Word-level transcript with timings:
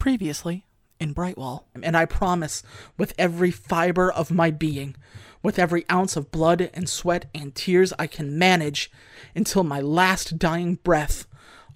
Previously 0.00 0.64
in 0.98 1.12
Brightwall. 1.12 1.64
And 1.80 1.96
I 1.96 2.06
promise, 2.06 2.64
with 2.98 3.14
every 3.18 3.50
fiber 3.50 4.10
of 4.10 4.30
my 4.30 4.50
being, 4.50 4.96
with 5.42 5.58
every 5.58 5.84
ounce 5.90 6.16
of 6.16 6.32
blood 6.32 6.70
and 6.74 6.88
sweat 6.88 7.26
and 7.34 7.54
tears 7.54 7.92
I 7.98 8.06
can 8.06 8.38
manage, 8.38 8.90
until 9.34 9.62
my 9.62 9.80
last 9.80 10.38
dying 10.38 10.76
breath, 10.76 11.26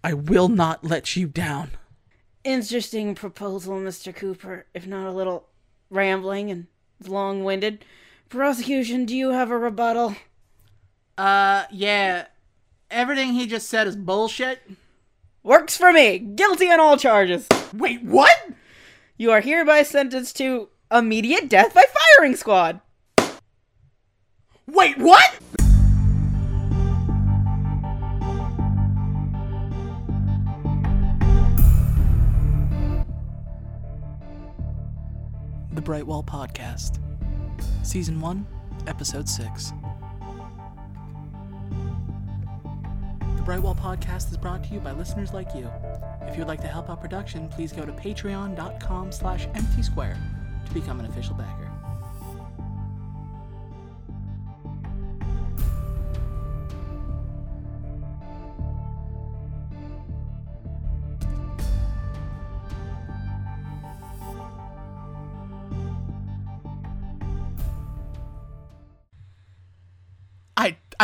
I 0.02 0.14
will 0.14 0.48
not 0.48 0.84
let 0.84 1.16
you 1.16 1.26
down. 1.26 1.72
Interesting 2.44 3.14
proposal, 3.14 3.76
Mr. 3.76 4.14
Cooper, 4.14 4.66
if 4.74 4.86
not 4.86 5.06
a 5.06 5.12
little 5.12 5.48
rambling 5.90 6.50
and 6.50 6.66
long 7.06 7.44
winded. 7.44 7.84
Prosecution, 8.30 9.04
do 9.04 9.14
you 9.14 9.30
have 9.30 9.50
a 9.50 9.58
rebuttal? 9.58 10.16
Uh, 11.16 11.64
yeah. 11.70 12.26
Everything 12.90 13.34
he 13.34 13.46
just 13.46 13.68
said 13.68 13.86
is 13.86 13.96
bullshit. 13.96 14.60
Works 15.44 15.76
for 15.76 15.92
me! 15.92 16.18
Guilty 16.18 16.70
on 16.70 16.80
all 16.80 16.96
charges! 16.96 17.46
Wait, 17.74 18.02
what? 18.02 18.48
You 19.18 19.30
are 19.30 19.42
hereby 19.42 19.82
sentenced 19.82 20.38
to 20.38 20.70
immediate 20.90 21.50
death 21.50 21.74
by 21.74 21.84
firing 22.16 22.34
squad! 22.34 22.80
Wait, 24.66 24.96
what? 24.96 25.38
The 35.74 35.82
Brightwall 35.82 36.24
Podcast, 36.24 37.00
Season 37.82 38.18
1, 38.18 38.46
Episode 38.86 39.28
6. 39.28 39.72
Brightwall 43.44 43.76
Podcast 43.76 44.30
is 44.30 44.38
brought 44.38 44.64
to 44.64 44.70
you 44.70 44.80
by 44.80 44.92
listeners 44.92 45.34
like 45.34 45.54
you. 45.54 45.70
If 46.22 46.34
you 46.34 46.38
would 46.38 46.48
like 46.48 46.62
to 46.62 46.66
help 46.66 46.88
out 46.88 47.02
production, 47.02 47.46
please 47.50 47.72
go 47.72 47.84
to 47.84 47.92
patreon.com 47.92 49.12
slash 49.12 49.46
empty 49.54 49.82
square 49.82 50.16
to 50.64 50.72
become 50.72 50.98
an 50.98 51.04
official 51.04 51.34
backer. 51.34 51.63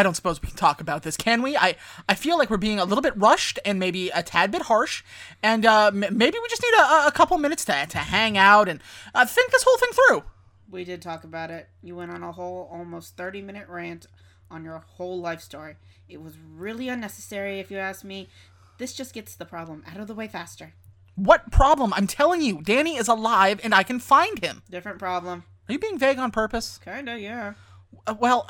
I 0.01 0.03
don't 0.03 0.15
suppose 0.15 0.41
we 0.41 0.49
can 0.49 0.57
talk 0.57 0.81
about 0.81 1.03
this, 1.03 1.19
can 1.19 1.43
we? 1.43 1.59
I 1.59 1.77
I 2.09 2.15
feel 2.15 2.39
like 2.39 2.49
we're 2.49 2.57
being 2.57 2.81
a 2.81 2.87
little 2.87 3.03
bit 3.03 3.13
rushed 3.19 3.59
and 3.67 3.79
maybe 3.79 4.09
a 4.09 4.23
tad 4.23 4.51
bit 4.51 4.63
harsh, 4.63 5.05
and 5.43 5.67
uh, 5.67 5.89
m- 5.89 6.17
maybe 6.17 6.39
we 6.43 6.49
just 6.49 6.63
need 6.63 6.73
a, 6.79 7.07
a 7.09 7.13
couple 7.15 7.37
minutes 7.37 7.67
to 7.67 7.87
to 7.87 7.99
hang 7.99 8.39
out 8.39 8.67
and 8.67 8.81
uh, 9.15 9.27
think 9.27 9.53
this 9.53 9.63
whole 9.63 9.77
thing 9.77 9.91
through. 9.93 10.25
We 10.71 10.85
did 10.85 11.03
talk 11.03 11.23
about 11.25 11.51
it. 11.51 11.69
You 11.83 11.97
went 11.97 12.13
on 12.13 12.23
a 12.23 12.33
whole 12.33 12.67
almost 12.73 13.19
30 13.19 13.43
minute 13.43 13.69
rant 13.69 14.07
on 14.51 14.65
your 14.65 14.79
whole 14.79 15.21
life 15.21 15.43
story. 15.43 15.77
It 16.09 16.23
was 16.23 16.39
really 16.39 16.89
unnecessary, 16.89 17.61
if 17.61 17.71
you 17.71 17.77
ask 17.77 18.03
me. 18.03 18.29
This 18.79 18.95
just 18.95 19.13
gets 19.13 19.35
the 19.35 19.45
problem 19.45 19.85
out 19.87 20.01
of 20.01 20.07
the 20.07 20.15
way 20.15 20.29
faster. 20.29 20.73
What 21.15 21.53
problem? 21.53 21.93
I'm 21.93 22.07
telling 22.07 22.41
you, 22.41 22.63
Danny 22.63 22.97
is 22.97 23.07
alive 23.07 23.61
and 23.63 23.75
I 23.75 23.83
can 23.83 23.99
find 23.99 24.43
him. 24.43 24.63
Different 24.71 24.99
problem. 24.99 25.45
Are 25.69 25.73
you 25.75 25.79
being 25.79 25.99
vague 25.99 26.19
on 26.19 26.31
purpose? 26.31 26.81
Kinda, 26.83 27.21
yeah. 27.21 27.53
Uh, 28.07 28.15
well, 28.19 28.49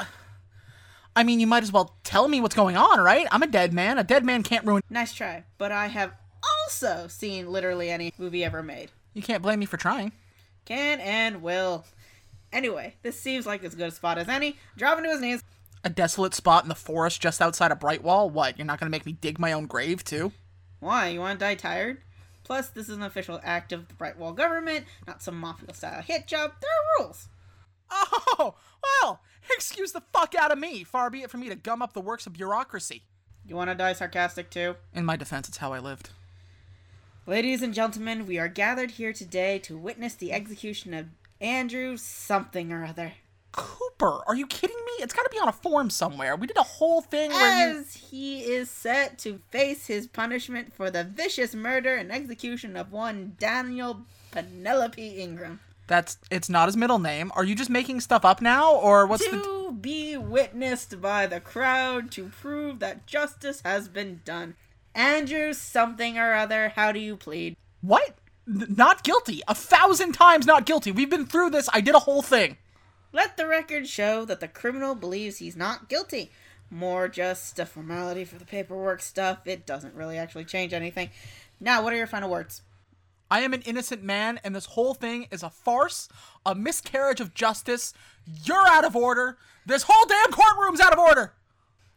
I 1.17 1.25
mean, 1.25 1.41
you 1.41 1.47
might 1.47 1.63
as 1.63 1.73
well 1.73 1.97
tell 2.05 2.29
me 2.29 2.41
what's 2.41 2.55
going 2.55 2.77
on, 2.77 3.01
right? 3.01 3.27
I'm 3.33 3.43
a 3.43 3.47
dead 3.47 3.73
man. 3.73 3.99
A 3.99 4.05
dead 4.05 4.25
man 4.25 4.43
can't 4.43 4.67
ruin. 4.67 4.83
Nice 4.91 5.13
try. 5.13 5.45
But 5.59 5.73
I 5.73 5.89
have 5.89 6.13
also 6.61 7.09
seen 7.09 7.51
literally 7.51 7.91
any 7.91 8.13
movie 8.17 8.45
ever 8.45 8.63
made. 8.63 8.91
You 9.15 9.23
can't 9.23 9.43
blame 9.43 9.59
me 9.59 9.67
for 9.67 9.77
trying. 9.77 10.13
Can 10.65 11.01
and 11.01 11.43
will. 11.43 11.85
Anyway, 12.53 12.95
this 13.03 13.19
seems 13.19 13.47
like 13.47 13.65
as 13.65 13.75
good 13.75 13.89
a 13.89 13.91
spot 13.91 14.19
as 14.19 14.29
any. 14.29 14.57
Drop 14.77 14.99
into 14.99 15.11
his 15.11 15.21
knees. 15.21 15.43
A 15.83 15.91
desolate 15.91 16.35
spot 16.35 16.65
in 16.65 16.69
the 16.69 16.75
forest 16.75 17.21
just 17.21 17.41
outside 17.41 17.73
of 17.73 17.81
Brightwall. 17.81 18.31
What? 18.31 18.59
You're 18.59 18.67
not 18.67 18.79
gonna 18.79 18.91
make 18.91 19.07
me 19.07 19.13
dig 19.13 19.39
my 19.39 19.53
own 19.53 19.67
grave 19.67 20.05
too? 20.05 20.33
Why? 20.79 21.09
You 21.09 21.21
want 21.21 21.39
to 21.39 21.45
die 21.45 21.55
tired? 21.55 21.99
Plus, 22.45 22.69
this 22.69 22.89
is 22.89 22.97
an 22.97 23.03
official 23.03 23.41
act 23.45 23.73
of 23.73 23.89
the 23.89 23.95
Brightwall 23.95 24.33
government, 24.33 24.87
not 25.07 25.23
some 25.23 25.39
mafia 25.39 25.73
style 25.75 26.03
hit 26.03 26.27
job. 26.27 26.53
There 26.61 26.71
are 26.71 27.05
rules. 27.05 27.29
Oh, 27.91 28.55
well, 29.03 29.21
excuse 29.55 29.93
the 29.93 30.03
fuck 30.13 30.35
out 30.35 30.53
of 30.53 30.59
me. 30.59 30.85
Far 30.85 31.11
be 31.11 31.23
it 31.23 31.31
from 31.31 31.41
me 31.41 31.49
to 31.49 31.55
gum 31.55 31.83
up 31.83 31.93
the 31.93 32.01
works 32.01 32.27
of 32.27 32.33
bureaucracy. 32.33 33.03
You 33.47 33.57
want 33.57 33.71
to 33.71 33.75
die 33.75 33.93
sarcastic 33.93 34.51
too? 34.51 34.77
In 34.95 35.05
my 35.05 35.17
defense, 35.17 35.49
it's 35.49 35.59
how 35.59 35.73
I 35.73 35.79
lived. 35.79 36.11
Ladies 37.27 37.63
and 37.63 37.75
gentlemen, 37.75 38.27
we 38.27 38.39
are 38.39 38.49
gathered 38.49 38.93
here 38.93 39.13
today 39.13 39.59
to 39.61 39.77
witness 39.77 40.15
the 40.15 40.33
execution 40.33 40.95
of 40.95 41.07
Andrew 41.41 41.97
something 41.97 42.73
or 42.73 42.85
other. 42.85 43.13
Cooper, 43.53 44.23
are 44.27 44.35
you 44.35 44.47
kidding 44.47 44.77
me? 44.77 45.03
It's 45.03 45.13
gotta 45.13 45.29
be 45.31 45.39
on 45.39 45.49
a 45.49 45.53
form 45.53 45.91
somewhere. 45.91 46.37
We 46.37 46.47
did 46.47 46.57
a 46.57 46.63
whole 46.63 47.01
thing 47.01 47.31
where 47.31 47.73
you. 47.73 47.79
As 47.81 47.95
he 47.95 48.41
is 48.43 48.71
set 48.71 49.19
to 49.19 49.41
face 49.51 49.87
his 49.87 50.07
punishment 50.07 50.73
for 50.73 50.91
the 50.91 51.05
vicious 51.05 51.55
murder 51.55 51.97
and 51.97 52.13
execution 52.13 52.77
of 52.77 52.93
one 52.93 53.35
Daniel 53.39 54.03
Penelope 54.31 55.21
Ingram. 55.21 55.61
That's. 55.91 56.19
It's 56.31 56.49
not 56.49 56.69
his 56.69 56.77
middle 56.77 57.01
name. 57.01 57.33
Are 57.35 57.43
you 57.43 57.57
just 57.57 57.69
making 57.69 58.01
stuff 58.01 58.25
up 58.25 58.41
now? 58.41 58.73
Or 58.73 59.07
what's 59.07 59.29
the. 59.29 59.43
to 59.43 59.73
be 59.73 60.17
witnessed 60.17 61.01
by 61.01 61.27
the 61.27 61.41
crowd 61.41 62.13
to 62.13 62.27
prove 62.29 62.79
that 62.79 63.09
justice 63.09 63.61
has 63.65 63.89
been 63.89 64.21
done. 64.25 64.55
Andrew 64.95 65.53
something 65.53 66.17
or 66.17 66.33
other, 66.33 66.69
how 66.77 66.93
do 66.93 67.01
you 67.01 67.17
plead? 67.17 67.57
What? 67.81 68.15
N- 68.47 68.75
not 68.77 69.03
guilty. 69.03 69.43
A 69.49 69.55
thousand 69.55 70.13
times 70.13 70.47
not 70.47 70.65
guilty. 70.65 70.93
We've 70.93 71.11
been 71.11 71.27
through 71.27 71.51
this. 71.51 71.69
I 71.73 71.81
did 71.81 71.97
a 71.97 72.01
whole 72.01 72.23
thing. 72.23 72.57
Let 73.13 73.37
the 73.37 73.49
record 73.49 73.89
show 73.89 74.25
that 74.27 74.39
the 74.39 74.47
criminal 74.47 74.95
believes 74.95 75.39
he's 75.39 75.57
not 75.57 75.89
guilty. 75.89 76.31
More 76.71 77.09
just 77.09 77.59
a 77.59 77.67
formality 77.67 78.25
for 78.25 78.39
the 78.39 78.45
paperwork 78.45 79.03
stuff. 79.03 79.39
It 79.45 79.67
doesn't 79.67 79.97
really 79.97 80.19
actually 80.19 80.45
change 80.45 80.73
anything. 80.73 81.11
Now, 81.59 81.83
what 81.83 81.93
are 81.93 81.97
your 81.97 82.07
final 82.07 82.31
words? 82.31 82.63
I 83.31 83.41
am 83.41 83.55
an 83.55 83.63
innocent 83.63 84.03
man, 84.03 84.41
and 84.43 84.55
this 84.55 84.67
whole 84.67 84.95
thing 84.95 85.29
is 85.31 85.43
a 85.43 85.51
farce, 85.51 86.09
a 86.45 86.55
miscarriage 86.55 87.21
of 87.21 87.33
justice. 87.33 87.95
You're 88.25 88.67
out 88.69 88.85
of 88.85 88.97
order. 88.97 89.39
This 89.65 89.85
whole 89.87 90.07
damn 90.07 90.33
courtroom's 90.33 90.81
out 90.81 90.93
of 90.93 90.99
order. 90.99 91.35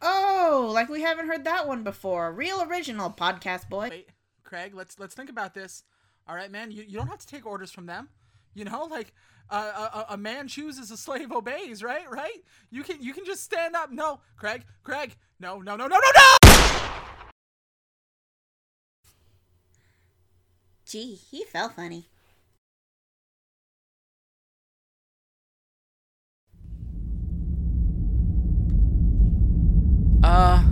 Oh, 0.00 0.70
like 0.72 0.88
we 0.88 1.02
haven't 1.02 1.28
heard 1.28 1.44
that 1.44 1.66
one 1.66 1.82
before. 1.82 2.32
Real 2.32 2.62
original 2.62 3.10
podcast 3.10 3.68
boy. 3.68 3.88
Wait, 3.90 4.08
Craig, 4.44 4.74
let's 4.74 4.98
let's 4.98 5.14
think 5.14 5.30
about 5.30 5.54
this. 5.54 5.82
All 6.28 6.36
right, 6.36 6.50
man, 6.50 6.70
you, 6.70 6.84
you 6.86 6.96
don't 6.96 7.08
have 7.08 7.18
to 7.18 7.26
take 7.26 7.46
orders 7.46 7.70
from 7.70 7.86
them. 7.86 8.08
You 8.54 8.64
know, 8.64 8.84
like 8.84 9.12
uh, 9.50 10.04
a, 10.08 10.14
a 10.14 10.16
man 10.16 10.46
chooses, 10.46 10.90
a 10.90 10.96
slave 10.96 11.32
obeys, 11.32 11.82
right? 11.82 12.08
Right? 12.10 12.44
You 12.70 12.82
can 12.82 13.02
you 13.02 13.12
can 13.12 13.24
just 13.24 13.42
stand 13.42 13.74
up. 13.74 13.90
No, 13.90 14.20
Craig, 14.36 14.64
Craig, 14.82 15.16
no, 15.40 15.60
no, 15.60 15.74
no, 15.74 15.86
no, 15.86 15.96
no, 15.96 16.10
no. 16.14 16.43
Gee, 20.94 21.18
he 21.28 21.42
fell 21.42 21.70
funny. 21.70 22.04
Uh, 30.22 30.62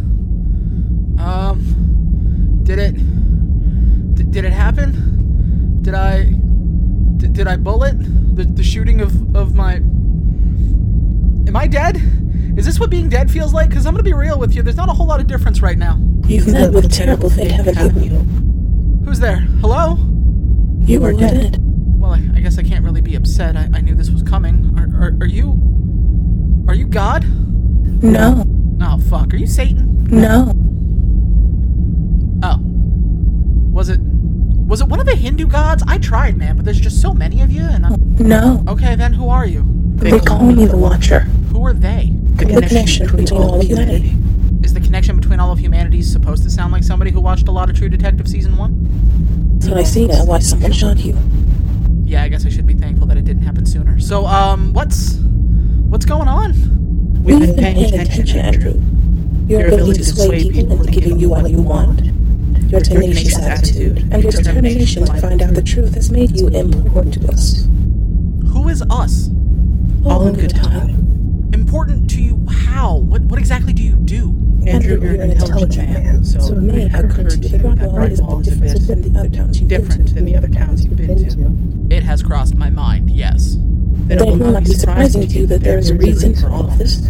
um, 1.19 2.61
did 2.63 2.79
it? 2.79 2.95
D- 4.15 4.23
did 4.23 4.45
it 4.45 4.53
happen? 4.53 5.81
Did 5.83 5.95
I? 5.95 6.23
D- 7.17 7.27
did 7.27 7.49
I 7.49 7.57
bullet 7.57 7.97
the 8.37 8.45
the 8.45 8.63
shooting 8.63 9.01
of 9.01 9.35
of 9.35 9.57
my? 9.57 9.75
Am 11.49 11.57
I 11.57 11.67
dead? 11.67 11.97
Is 12.57 12.65
this 12.65 12.79
what 12.79 12.91
being 12.91 13.09
dead 13.09 13.29
feels 13.29 13.53
like? 13.53 13.71
Because 13.71 13.87
I'm 13.87 13.93
gonna 13.93 14.05
be 14.05 14.15
real 14.15 14.39
with 14.39 14.55
you. 14.55 14.63
There's 14.63 14.77
not 14.77 14.89
a 14.89 14.93
whole 14.93 15.09
lot 15.09 15.19
of 15.19 15.27
difference 15.27 15.61
right 15.61 15.77
now. 15.77 15.99
You've 16.29 16.47
met 16.47 16.73
with 16.73 16.85
a 16.85 16.89
terrible 16.89 17.29
fate, 17.29 17.51
haven't 17.51 18.01
you? 18.05 18.11
Who's 19.05 19.19
there? 19.19 19.41
Hello? 19.61 20.12
You 20.85 21.05
are 21.05 21.13
dead. 21.13 21.59
Well, 21.61 22.13
I, 22.13 22.29
I 22.35 22.41
guess 22.41 22.59
I 22.59 22.63
can't 22.63 22.85
really 22.85 23.01
be 23.01 23.15
upset. 23.15 23.57
I, 23.57 23.69
I 23.73 23.81
knew 23.81 23.95
this 23.95 24.11
was 24.11 24.23
coming. 24.23 24.75
Are, 24.77 25.07
are, 25.07 25.17
are 25.21 25.27
you? 25.27 25.59
Are 26.69 26.75
you 26.75 26.87
God? 26.87 27.25
No, 28.03 28.45
Oh 28.83 28.99
fuck! 29.09 29.33
Are 29.33 29.37
you 29.37 29.47
Satan? 29.47 30.05
no. 30.11 30.53
Oh. 32.43 32.59
Was 33.73 33.89
it? 33.89 34.01
Was 34.01 34.81
it 34.81 34.89
one 34.89 34.99
of 34.99 35.07
the 35.07 35.15
Hindu 35.15 35.47
gods? 35.47 35.85
I 35.87 35.99
tried, 35.99 36.37
man, 36.37 36.57
but 36.57 36.65
there's 36.65 36.81
just 36.81 37.01
so 37.01 37.13
many 37.13 37.43
of 37.43 37.53
you, 37.53 37.63
and 37.63 37.87
I'm. 37.87 38.17
No. 38.17 38.65
Okay, 38.67 38.97
then 38.97 39.13
who 39.13 39.29
are 39.29 39.47
you? 39.47 39.65
They 39.97 40.19
call 40.19 40.43
me 40.43 40.67
the 40.67 40.77
Watcher. 40.77 41.21
Who 41.53 41.65
are 41.65 41.73
they? 41.73 42.11
The 42.37 42.47
connection 42.47 43.07
between 43.17 43.41
all 43.41 43.61
of 43.61 43.67
humanity. 43.67 44.17
Is 44.65 44.75
the 44.75 44.81
connection 44.81 45.17
between 45.17 45.39
all 45.39 45.53
of 45.53 45.59
humanity 45.61 46.03
supposed 46.03 46.43
to 46.43 46.51
sound 46.51 46.73
like 46.73 46.83
somebody 46.83 47.11
who 47.13 47.21
watched 47.21 47.47
a 47.47 47.53
lot 47.53 47.71
of 47.71 47.77
True 47.77 47.89
Detective 47.89 48.27
season 48.27 48.57
one? 48.57 48.73
So 49.63 49.77
I 49.77 49.85
see 49.85 50.09
now 50.09 50.25
why 50.25 50.41
someone 50.41 50.73
shot 50.73 50.99
you. 50.99 51.17
Yeah, 52.03 52.25
I 52.25 52.29
guess 52.29 52.45
I 52.45 52.49
should 52.49 52.67
be 52.67 52.75
thankful 52.75 53.07
that 53.07 53.17
it 53.17 53.25
didn't 53.25 53.45
happen 53.45 53.65
sooner. 53.65 54.01
So, 54.01 54.27
um, 54.27 54.73
what's 54.73 55.19
what's 55.89 56.05
going 56.05 56.27
on? 56.27 56.53
We've 57.23 57.39
been 57.39 57.55
paying 57.55 57.95
attention, 57.95 58.41
Andrew. 58.41 58.83
Your 59.47 59.69
ability 59.69 60.01
to 60.01 60.05
sway 60.05 60.51
people 60.51 60.81
into 60.81 60.91
giving 60.91 61.21
you 61.21 61.29
what 61.29 61.49
you 61.49 61.63
want. 61.63 62.01
Your 62.73 62.81
tenacious 62.81 63.39
attitude 63.39 63.99
and 64.13 64.25
your 64.25 64.33
determination 64.33 65.07
to 65.07 65.21
find 65.21 65.41
out 65.41 65.55
the 65.55 65.63
truth 65.63 65.95
has 65.95 66.11
made 66.11 66.39
you 66.41 66.49
important 66.49 67.15
to 67.23 67.33
us. 67.33 67.69
Who 68.53 68.69
is 68.69 68.83
us? 68.91 69.29
All 70.05 70.27
in 70.27 70.35
good 70.35 70.57
time. 70.57 71.51
Important 71.55 72.11
to 72.11 72.21
you 72.21 72.45
how? 72.51 72.97
What, 72.97 73.23
what 73.23 73.39
exactly 73.39 73.73
do 73.73 73.85
you 73.85 73.95
do? 73.95 74.31
Andrew, 74.67 75.01
you're 75.01 75.21
an 75.21 75.31
intelligent 75.33 75.91
man, 75.91 76.25
so 76.25 76.41
it 76.53 76.57
may 76.61 76.89
have 76.89 77.05
occurred 77.05 77.31
to 77.31 77.49
you 77.49 77.59
that 77.59 77.79
Brightwall 77.79 78.41
is 78.41 78.49
a 78.49 78.57
bit 78.57 78.79
different 78.79 78.87
than 78.89 79.13
the 79.13 79.19
other 79.19 79.29
towns 79.29 79.61
you've 79.61 79.69
been 79.69 79.81
different 79.81 80.09
to. 80.09 80.15
than 80.15 80.25
the 80.25 80.37
other 80.37 80.49
you've 80.85 80.97
been 80.97 81.89
to. 81.89 81.95
It 81.95 82.03
has 82.03 82.23
crossed 82.23 82.55
my 82.55 82.71
mind, 82.71 83.11
yes. 83.11 83.57
Then 84.07 84.19
it 84.19 84.25
will 84.25 84.37
not 84.37 84.65
be 84.65 84.75
surprising 84.75 85.27
to 85.29 85.39
you 85.39 85.47
that 85.47 85.61
there 85.63 85.79
is 85.79 85.91
a 85.91 85.95
reason 85.95 86.35
for 86.35 86.49
all 86.49 86.67
of 86.67 86.79
this. 86.79 87.01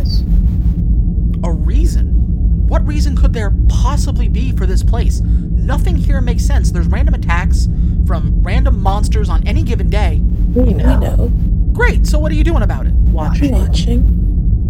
A 1.44 1.50
reason? 1.52 2.66
What 2.69 2.87
reason 2.87 3.16
could 3.16 3.32
there 3.32 3.52
possibly 3.69 4.28
be 4.28 4.52
for 4.52 4.66
this 4.66 4.82
place? 4.82 5.20
Nothing 5.20 5.96
here 5.96 6.20
makes 6.20 6.44
sense. 6.44 6.70
There's 6.70 6.87
random 6.87 7.14
attacks 7.14 7.69
from 8.06 8.43
random 8.43 8.82
monsters 8.82 9.28
on 9.28 9.46
any 9.46 9.62
given 9.62 9.90
day. 9.90 10.20
We 10.54 10.62
We 10.64 10.75
know. 10.75 11.31
Great, 11.72 12.06
so 12.06 12.19
what 12.19 12.32
are 12.32 12.34
you 12.34 12.44
doing 12.44 12.62
about 12.62 12.87
it? 12.87 12.93
Watching. 12.93 13.52
Watching 13.52 14.22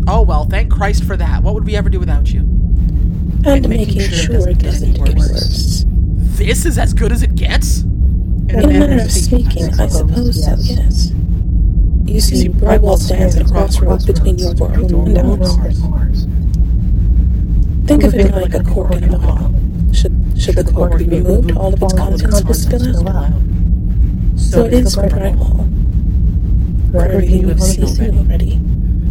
Oh 0.09 0.23
well, 0.23 0.45
thank 0.45 0.73
Christ 0.73 1.05
for 1.05 1.17
that. 1.17 1.43
What 1.43 1.55
would 1.55 1.65
we 1.65 1.77
ever 1.77 1.89
do 1.89 2.01
without 2.01 2.33
you? 2.33 2.41
And 3.45 3.69
making 3.69 4.01
sure 4.01 4.49
it 4.49 4.59
doesn't 4.59 4.93
get 4.93 5.17
worse. 5.17 5.85
This 6.37 6.65
is 6.65 6.79
as 6.79 6.95
good 6.95 7.13
as 7.13 7.23
it 7.23 7.35
gets? 7.35 7.81
In 7.83 8.51
a 8.51 8.67
manner 8.67 9.03
of 9.03 9.11
speaking, 9.11 9.69
I 9.81 9.87
suppose 9.89 10.45
so, 10.45 10.55
yes. 10.61 11.13
You 12.05 12.21
see, 12.21 12.49
Brightwall 12.49 12.99
stands 12.99 13.37
at 13.37 13.49
a 13.49 13.53
crossroads 13.53 14.05
between 14.05 14.39
your 14.39 14.55
world 14.55 14.93
and 14.93 15.19
ours. 15.19 16.27
Think 17.87 18.05
of 18.05 18.15
it 18.15 18.33
like 18.33 18.55
a 18.55 18.63
cork 18.65 18.93
in 18.93 19.15
a 19.15 19.19
bottle. 19.19 19.55
Should, 19.93 20.35
should 20.37 20.57
the 20.57 20.65
cork 20.65 20.99
be 20.99 21.05
removed, 21.07 21.53
all 21.53 21.73
of 21.73 21.83
its 21.83 21.95
contents 21.95 22.43
will 22.45 22.55
spill 22.55 23.09
out. 23.09 23.33
So 24.37 24.65
it 24.65 24.75
is 24.75 24.95
for 24.95 25.09
Brightwall. 25.09 25.69
For 26.93 27.07
everything 27.07 27.41
you 27.41 27.49
have 27.49 27.63
seen 27.63 28.19
already. 28.19 28.61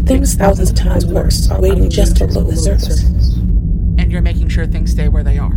Things 0.06 0.36
thousands 0.36 0.72
of 0.72 0.75
times 0.75 1.06
worse 1.06 1.50
are 1.50 1.62
waiting 1.62 1.89
just 1.89 2.19
below 2.19 2.44
the 2.44 2.56
surface. 2.56 3.41
And 4.01 4.12
you're 4.12 4.24
making 4.24 4.50
sure 4.50 4.65
things 4.65 4.89
stay 4.89 5.09
where 5.09 5.24
they 5.24 5.38
are. 5.38 5.56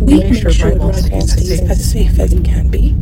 We 0.00 0.18
make 0.18 0.34
sure 0.34 0.50
Brightwall 0.50 0.94
stays 0.94 1.60
as 1.60 1.92
safe 1.92 2.18
as 2.18 2.32
it 2.32 2.42
can 2.42 2.70
be. 2.70 2.94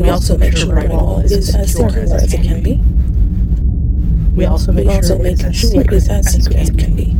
We 0.00 0.08
also 0.08 0.38
make 0.38 0.56
sure 0.56 0.72
Brightwall 0.72 1.22
is 1.22 1.54
as 1.54 1.72
secure 1.72 2.00
as 2.00 2.32
it 2.32 2.42
can 2.42 2.62
be. 2.62 2.80
We 4.34 4.46
also 4.46 4.72
make 4.72 4.90
sure 5.04 5.18
make 5.18 5.34
it 5.34 5.92
is 5.92 6.08
as 6.08 6.32
secret 6.32 6.56
as 6.62 6.70
it 6.70 6.78
can 6.78 6.96
be. 6.96 7.10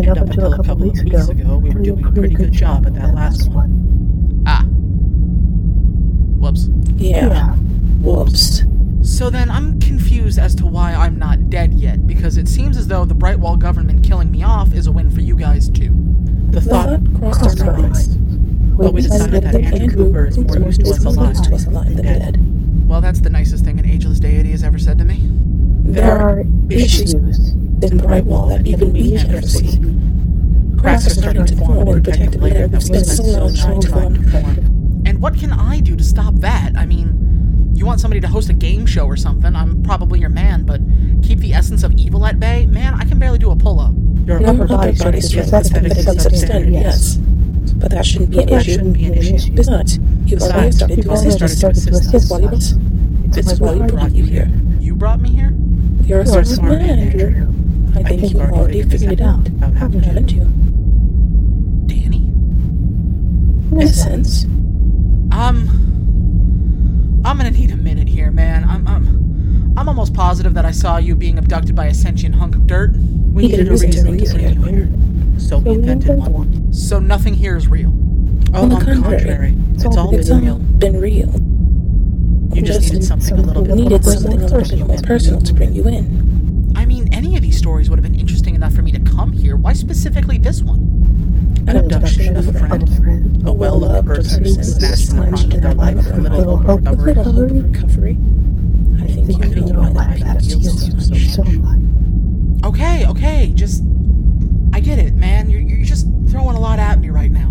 And 0.00 0.08
up 0.10 0.18
until 0.18 0.52
a 0.52 0.56
couple 0.56 0.76
weeks 0.76 1.00
ago, 1.00 1.26
we 1.58 1.70
were 1.70 1.82
doing 1.82 2.04
a 2.04 2.12
pretty 2.12 2.34
good 2.36 2.52
job 2.52 2.86
at 2.86 2.94
that 2.94 3.12
last 3.12 3.50
one. 3.50 4.44
Ah. 4.46 4.62
Whoops. 6.38 6.68
Yeah. 6.98 7.56
Whoops. 8.00 8.62
So 9.16 9.30
then 9.30 9.50
I'm 9.50 9.80
confused 9.80 10.38
as 10.38 10.54
to 10.56 10.66
why 10.66 10.92
I'm 10.92 11.18
not 11.18 11.48
dead 11.48 11.72
yet, 11.72 12.06
because 12.06 12.36
it 12.36 12.46
seems 12.46 12.76
as 12.76 12.86
though 12.86 13.06
the 13.06 13.14
Brightwall 13.14 13.58
government 13.58 14.04
killing 14.04 14.30
me 14.30 14.42
off 14.42 14.74
is 14.74 14.88
a 14.88 14.92
win 14.92 15.10
for 15.10 15.22
you 15.22 15.34
guys 15.34 15.70
too. 15.70 15.90
The 16.50 16.60
thought 16.60 17.00
crossed 17.18 17.62
our 17.62 17.78
minds. 17.78 18.08
but 18.08 18.92
we 18.92 19.00
decided 19.00 19.42
that 19.42 19.54
Andrew 19.54 19.88
Cooper 19.88 20.26
is 20.26 20.36
more 20.36 20.58
used 20.58 20.84
to 20.84 20.90
us 20.90 21.02
alive 21.06 21.40
to 21.44 21.54
us 21.54 21.64
alive 21.66 21.96
than 21.96 22.04
dead. 22.04 22.86
Well, 22.86 23.00
that's 23.00 23.20
the 23.20 23.30
nicest 23.30 23.64
thing 23.64 23.78
an 23.78 23.86
ageless 23.86 24.20
deity 24.20 24.50
has 24.50 24.62
ever 24.62 24.78
said 24.78 24.98
to 24.98 25.04
me. 25.06 25.20
There 25.84 26.12
are 26.12 26.44
issues 26.68 27.14
in 27.14 27.98
Brightwall 27.98 28.50
that 28.50 28.66
even 28.66 28.92
we 28.92 29.16
can't 29.16 29.46
see. 29.46 29.80
Cracks 30.78 31.06
are 31.06 31.14
starting 31.14 31.46
to 31.46 31.56
form 31.56 31.78
in 31.78 31.84
the 31.86 32.02
protective 32.02 32.42
layer 32.42 32.68
we've 32.68 32.82
spent 32.82 33.06
so 33.06 33.22
long 33.22 33.54
trying 33.54 33.80
to 33.80 33.90
form. 33.90 35.02
And 35.06 35.22
what 35.22 35.38
can 35.38 35.54
I 35.54 35.80
do 35.80 35.96
to 35.96 36.04
stop 36.04 36.34
that? 36.40 36.72
I 36.76 36.84
mean, 36.84 37.15
you 37.78 37.86
want 37.86 38.00
somebody 38.00 38.20
to 38.20 38.28
host 38.28 38.48
a 38.48 38.52
game 38.52 38.86
show 38.86 39.06
or 39.06 39.16
something, 39.16 39.54
I'm 39.54 39.82
probably 39.82 40.20
your 40.20 40.28
man, 40.30 40.64
but 40.64 40.80
keep 41.22 41.38
the 41.40 41.52
essence 41.52 41.82
of 41.82 41.92
evil 41.92 42.24
at 42.26 42.38
bay? 42.40 42.66
Man, 42.66 42.94
I 42.94 43.04
can 43.04 43.18
barely 43.18 43.38
do 43.38 43.50
a 43.50 43.56
pull 43.56 43.80
up. 43.80 43.92
Your 44.26 44.40
Your 44.40 44.50
upper 44.50 44.66
body 44.66 44.94
strength 44.94 45.18
is 45.18 45.32
pathetic 45.34 45.72
pathetic 45.72 46.32
to 46.32 46.36
some 46.36 46.72
yes. 46.72 47.16
But 47.76 47.90
that 47.90 48.06
shouldn't 48.06 48.30
be 48.30 48.40
an 48.40 48.46
That 48.46 48.60
issue. 48.62 48.72
shouldn't 48.72 48.94
be 48.94 49.06
an 49.06 49.14
issue. 49.14 49.52
Besides, 49.52 49.98
you've 49.98 50.40
already 50.42 50.68
Besides, 50.68 50.76
started 50.76 50.96
you've 50.96 51.04
to 51.06 51.10
already 51.12 51.28
assist 51.28 51.58
started 51.58 51.78
us. 51.78 51.84
to 51.84 51.90
assist 51.90 52.14
It's 52.14 52.24
us. 52.24 52.30
why 52.30 52.38
we 52.46 52.56
It's 52.56 53.36
it's 53.36 53.60
why 53.60 53.74
we 53.74 53.86
brought 53.86 54.12
you 54.12 54.24
here. 54.24 54.50
You 54.80 54.94
brought 54.96 55.20
me 55.20 55.30
here? 55.30 55.52
You're 56.04 56.20
a 56.20 56.24
You're 56.24 56.40
a 56.40 56.44
smart 56.44 56.46
smart 56.46 56.72
man, 56.72 56.86
man, 56.86 56.98
Andrew. 56.98 57.26
Andrew. 57.26 57.52
I 57.94 58.02
think 58.02 58.20
think 58.20 58.32
you've 58.32 58.42
already 58.42 58.82
figured 58.82 59.12
it 59.12 59.20
out, 59.20 59.46
haven't 59.76 59.94
you? 59.94 60.00
haven't 60.00 60.32
you? 60.32 60.44
Danny? 61.86 62.18
In 63.72 63.82
a 63.82 63.88
sense. 63.92 64.44
Um, 65.32 65.68
I'm 67.26 67.36
gonna 67.38 67.50
need 67.50 67.72
a 67.72 67.76
minute 67.76 68.06
here, 68.08 68.30
man. 68.30 68.62
I'm, 68.62 68.86
I'm, 68.86 69.74
I'm 69.76 69.88
almost 69.88 70.14
positive 70.14 70.54
that 70.54 70.64
I 70.64 70.70
saw 70.70 70.98
you 70.98 71.16
being 71.16 71.38
abducted 71.38 71.74
by 71.74 71.86
a 71.86 71.94
sentient 71.94 72.36
hunk 72.36 72.54
of 72.54 72.68
dirt. 72.68 72.92
We 72.94 73.42
He 73.42 73.48
needed 73.48 73.66
a 73.66 73.70
reason 73.72 73.90
to 73.90 74.02
bring 74.02 74.20
you 74.20 74.28
here. 74.62 74.88
So 75.40 75.58
we 75.58 75.72
invented 75.72 76.18
one. 76.18 76.72
So 76.72 77.00
nothing 77.00 77.34
here 77.34 77.56
is 77.56 77.66
real. 77.66 77.92
Oh, 78.54 78.62
On 78.62 78.68
the 78.68 78.76
contrary, 78.76 79.56
it's 79.74 79.84
all 79.84 80.14
It's 80.14 80.28
been 80.28 80.48
all 80.48 80.56
real. 80.56 80.58
been 80.58 81.00
real. 81.00 81.34
You 82.54 82.62
just 82.62 82.82
needed 82.82 83.02
something 83.04 83.34
a 83.34 83.42
little 83.42 83.64
bit 83.64 83.74
needed 83.74 84.04
more 84.04 84.12
something 84.12 84.40
a 84.40 84.46
little 84.46 84.78
bit 84.78 84.86
more 84.86 84.98
personal 85.02 85.40
to 85.42 85.52
bring 85.52 85.72
you 85.74 85.88
in. 85.88 86.72
I 86.76 86.86
mean, 86.86 87.12
any 87.12 87.34
of 87.34 87.42
these 87.42 87.58
stories 87.58 87.90
would 87.90 87.98
have 87.98 88.04
been 88.04 88.18
interesting 88.18 88.54
enough 88.54 88.72
for 88.72 88.82
me 88.82 88.92
to 88.92 89.00
come 89.00 89.32
here. 89.32 89.56
Why 89.56 89.72
specifically 89.72 90.38
this 90.38 90.62
one? 90.62 90.78
An 91.66 91.76
abduction 91.76 92.36
of 92.36 92.46
a 92.46 92.52
friend, 92.56 92.88
person 94.16 94.44
who 94.44 94.54
has 94.56 95.10
plunged 95.10 95.54
in 95.54 95.60
their 95.60 95.74
life 95.74 96.02
for 96.02 96.14
a 96.14 96.16
little 96.16 96.56
hope, 96.56 96.80
a 96.86 96.90
little 96.90 97.24
hope 97.24 97.36
of 97.36 97.52
recovery. 97.52 98.16
I 99.00 99.06
think 99.06 99.56
you 99.56 99.72
know 99.72 99.90
why 99.92 100.18
that 100.18 100.42
appeals 100.42 100.88
to 100.88 101.14
you 101.14 101.28
so 101.28 101.42
much. 101.44 102.64
Okay, 102.64 103.06
okay, 103.06 103.52
just. 103.54 103.82
I 104.72 104.80
get 104.80 104.98
it, 104.98 105.14
man. 105.14 105.48
You're, 105.50 105.60
you're 105.60 105.84
just 105.84 106.06
throwing 106.28 106.56
a 106.56 106.60
lot 106.60 106.78
at 106.78 106.98
me 107.00 107.08
right 107.10 107.30
now. 107.30 107.50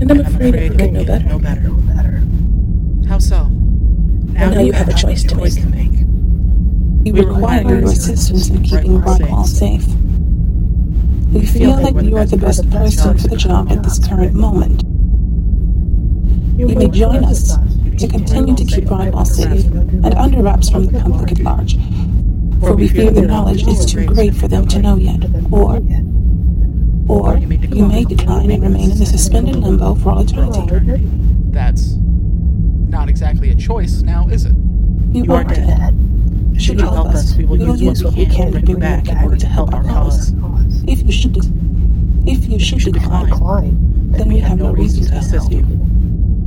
And 0.00 0.10
I'm 0.10 0.20
afraid 0.20 0.54
it 0.54 0.68
could 0.70 0.78
get 0.78 0.92
no 0.92 1.04
better. 1.04 1.24
No 1.28 1.38
better. 1.38 1.60
No 1.60 1.74
better. 1.74 3.08
How 3.08 3.18
so? 3.18 3.48
Now 3.48 4.60
you 4.60 4.72
have 4.72 4.88
a 4.88 4.94
choice 4.94 5.24
to 5.24 5.34
make. 5.34 5.54
We 7.04 7.12
require 7.12 7.62
your 7.62 7.84
assistance 7.84 8.50
in 8.50 8.62
keeping 8.62 9.00
Brightwall 9.00 9.46
safe. 9.46 9.86
We 11.32 11.46
feel 11.46 11.76
that 11.76 12.04
you 12.04 12.16
are 12.16 12.26
the 12.26 12.36
best 12.36 12.68
person 12.70 13.18
for 13.18 13.28
the 13.28 13.36
job 13.36 13.70
at 13.70 13.82
this 13.82 13.98
current 13.98 14.34
moment. 14.34 14.82
You 16.58 16.66
may 16.66 16.88
join 16.88 17.24
us 17.24 17.56
to 17.98 18.08
continue 18.08 18.56
to 18.56 18.64
keep 18.64 18.86
Brightwall 18.86 19.24
safe 19.24 19.64
and 19.66 20.12
under 20.14 20.42
wraps 20.42 20.68
from 20.68 20.86
the 20.86 20.98
public 20.98 21.30
at 21.30 21.38
large, 21.38 21.76
for 22.58 22.74
we 22.74 22.88
fear 22.88 23.12
the 23.12 23.22
knowledge 23.22 23.64
is 23.68 23.86
too 23.86 24.04
great 24.04 24.34
for 24.34 24.48
them 24.48 24.66
to 24.66 24.82
know 24.82 24.96
yet, 24.96 25.24
or, 25.52 25.76
or 27.08 27.38
you 27.38 27.86
may 27.86 28.04
decline 28.04 28.50
and 28.50 28.64
remain 28.64 28.90
in 28.90 28.98
the 28.98 29.06
suspended 29.06 29.54
limbo 29.54 29.94
for 29.94 30.10
all 30.10 30.22
eternity. 30.22 31.04
That's 31.50 31.94
not 32.88 33.08
exactly 33.08 33.50
a 33.50 33.54
choice 33.54 34.02
now, 34.02 34.26
is 34.26 34.44
it? 34.44 34.54
You 35.12 35.32
are 35.32 35.44
dead. 35.44 35.94
Should 36.60 36.80
you 36.80 36.88
help 36.88 37.10
us, 37.10 37.36
we 37.36 37.44
will 37.44 37.76
use 37.76 38.02
what 38.02 38.14
we 38.14 38.26
can 38.26 38.46
to 38.46 38.50
bring 38.50 38.66
you 38.66 38.78
back 38.78 39.06
in 39.08 39.16
order 39.18 39.36
to 39.36 39.46
help 39.46 39.72
our 39.72 39.84
cause. 39.84 40.32
If 40.88 41.04
you 41.06 41.12
should, 41.12 41.36
if 42.26 42.48
you 42.48 42.58
should 42.58 42.92
decline, 42.92 44.10
then 44.10 44.28
we 44.28 44.40
have 44.40 44.58
no 44.58 44.72
reason 44.72 45.06
to 45.06 45.18
assist 45.18 45.52
you. 45.52 45.77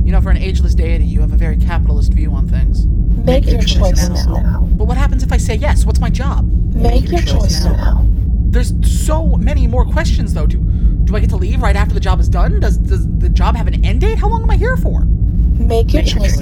You 0.04 0.12
know, 0.12 0.20
for 0.20 0.30
an 0.30 0.36
ageless 0.38 0.74
deity, 0.74 1.04
you 1.04 1.20
have 1.20 1.32
a 1.32 1.36
very 1.36 1.56
capitalist 1.56 2.12
view 2.12 2.32
on 2.32 2.48
things. 2.48 2.86
Make 2.86 3.46
your 3.46 3.62
choice 3.62 4.08
now. 4.08 4.68
But 4.76 4.84
what 4.86 4.96
happens 4.96 5.22
if 5.22 5.32
I 5.32 5.36
say 5.36 5.54
yes? 5.54 5.84
What's 5.86 6.00
my 6.00 6.10
job? 6.10 6.50
Make 6.74 7.08
your 7.10 7.20
choice 7.22 7.64
now. 7.64 8.06
There's 8.50 8.72
so 9.06 9.36
many 9.36 9.66
more 9.66 9.84
questions, 9.84 10.34
though. 10.34 10.46
Do 10.46 10.58
do 11.04 11.16
I 11.16 11.20
get 11.20 11.30
to 11.30 11.36
leave 11.36 11.60
right 11.62 11.76
after 11.76 11.94
the 11.94 12.00
job 12.00 12.20
is 12.20 12.28
done? 12.28 12.60
Does 12.60 12.78
does 12.78 13.06
the 13.18 13.28
job 13.28 13.56
have 13.56 13.66
an 13.66 13.84
end 13.84 14.00
date? 14.00 14.18
How 14.18 14.28
long 14.28 14.42
am 14.42 14.50
I 14.50 14.56
here 14.56 14.76
for? 14.76 15.04
Make 15.04 15.92
your 15.92 16.02
choice 16.02 16.38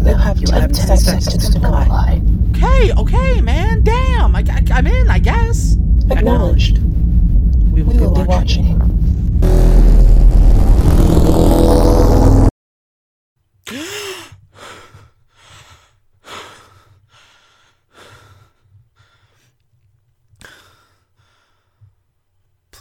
now. 0.00 0.34
You 0.34 0.50
have 0.50 0.72
10 0.72 0.96
seconds 0.96 1.48
to 1.48 1.60
comply. 1.60 2.20
Okay, 2.50 2.92
okay, 2.94 3.40
man. 3.40 3.82
Damn, 3.82 4.34
I, 4.34 4.40
I, 4.48 4.62
I'm 4.72 4.86
in, 4.86 5.08
I 5.10 5.18
guess. 5.18 5.76
Acknowledged. 6.10 6.78
We 7.72 7.82
will 7.82 7.92
We 7.92 7.98
be 7.98 8.04
will 8.04 8.14
be 8.14 8.22
watching. 8.22 8.78
watching. 8.78 8.83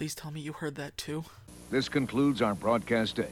Please 0.04 0.16
tell 0.16 0.32
me 0.32 0.42
you 0.42 0.52
heard 0.52 0.76
that 0.76 0.98
too. 0.98 1.24
This 1.72 1.88
concludes 1.88 2.42
our 2.42 2.54
broadcast 2.56 3.16
day. 3.16 3.30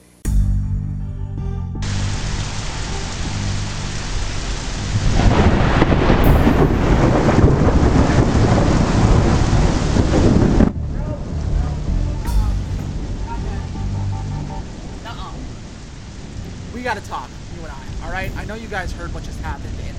we 16.73 16.81
gotta 16.81 17.01
talk, 17.01 17.29
you 17.53 17.63
and 17.63 17.69
I, 17.69 18.05
alright? 18.05 18.31
I 18.37 18.45
know 18.45 18.55
you 18.55 18.69
guys 18.69 18.93
heard 18.93 19.13
what 19.13 19.23
just 19.23 19.41
happened, 19.41 19.75
and 19.85 19.97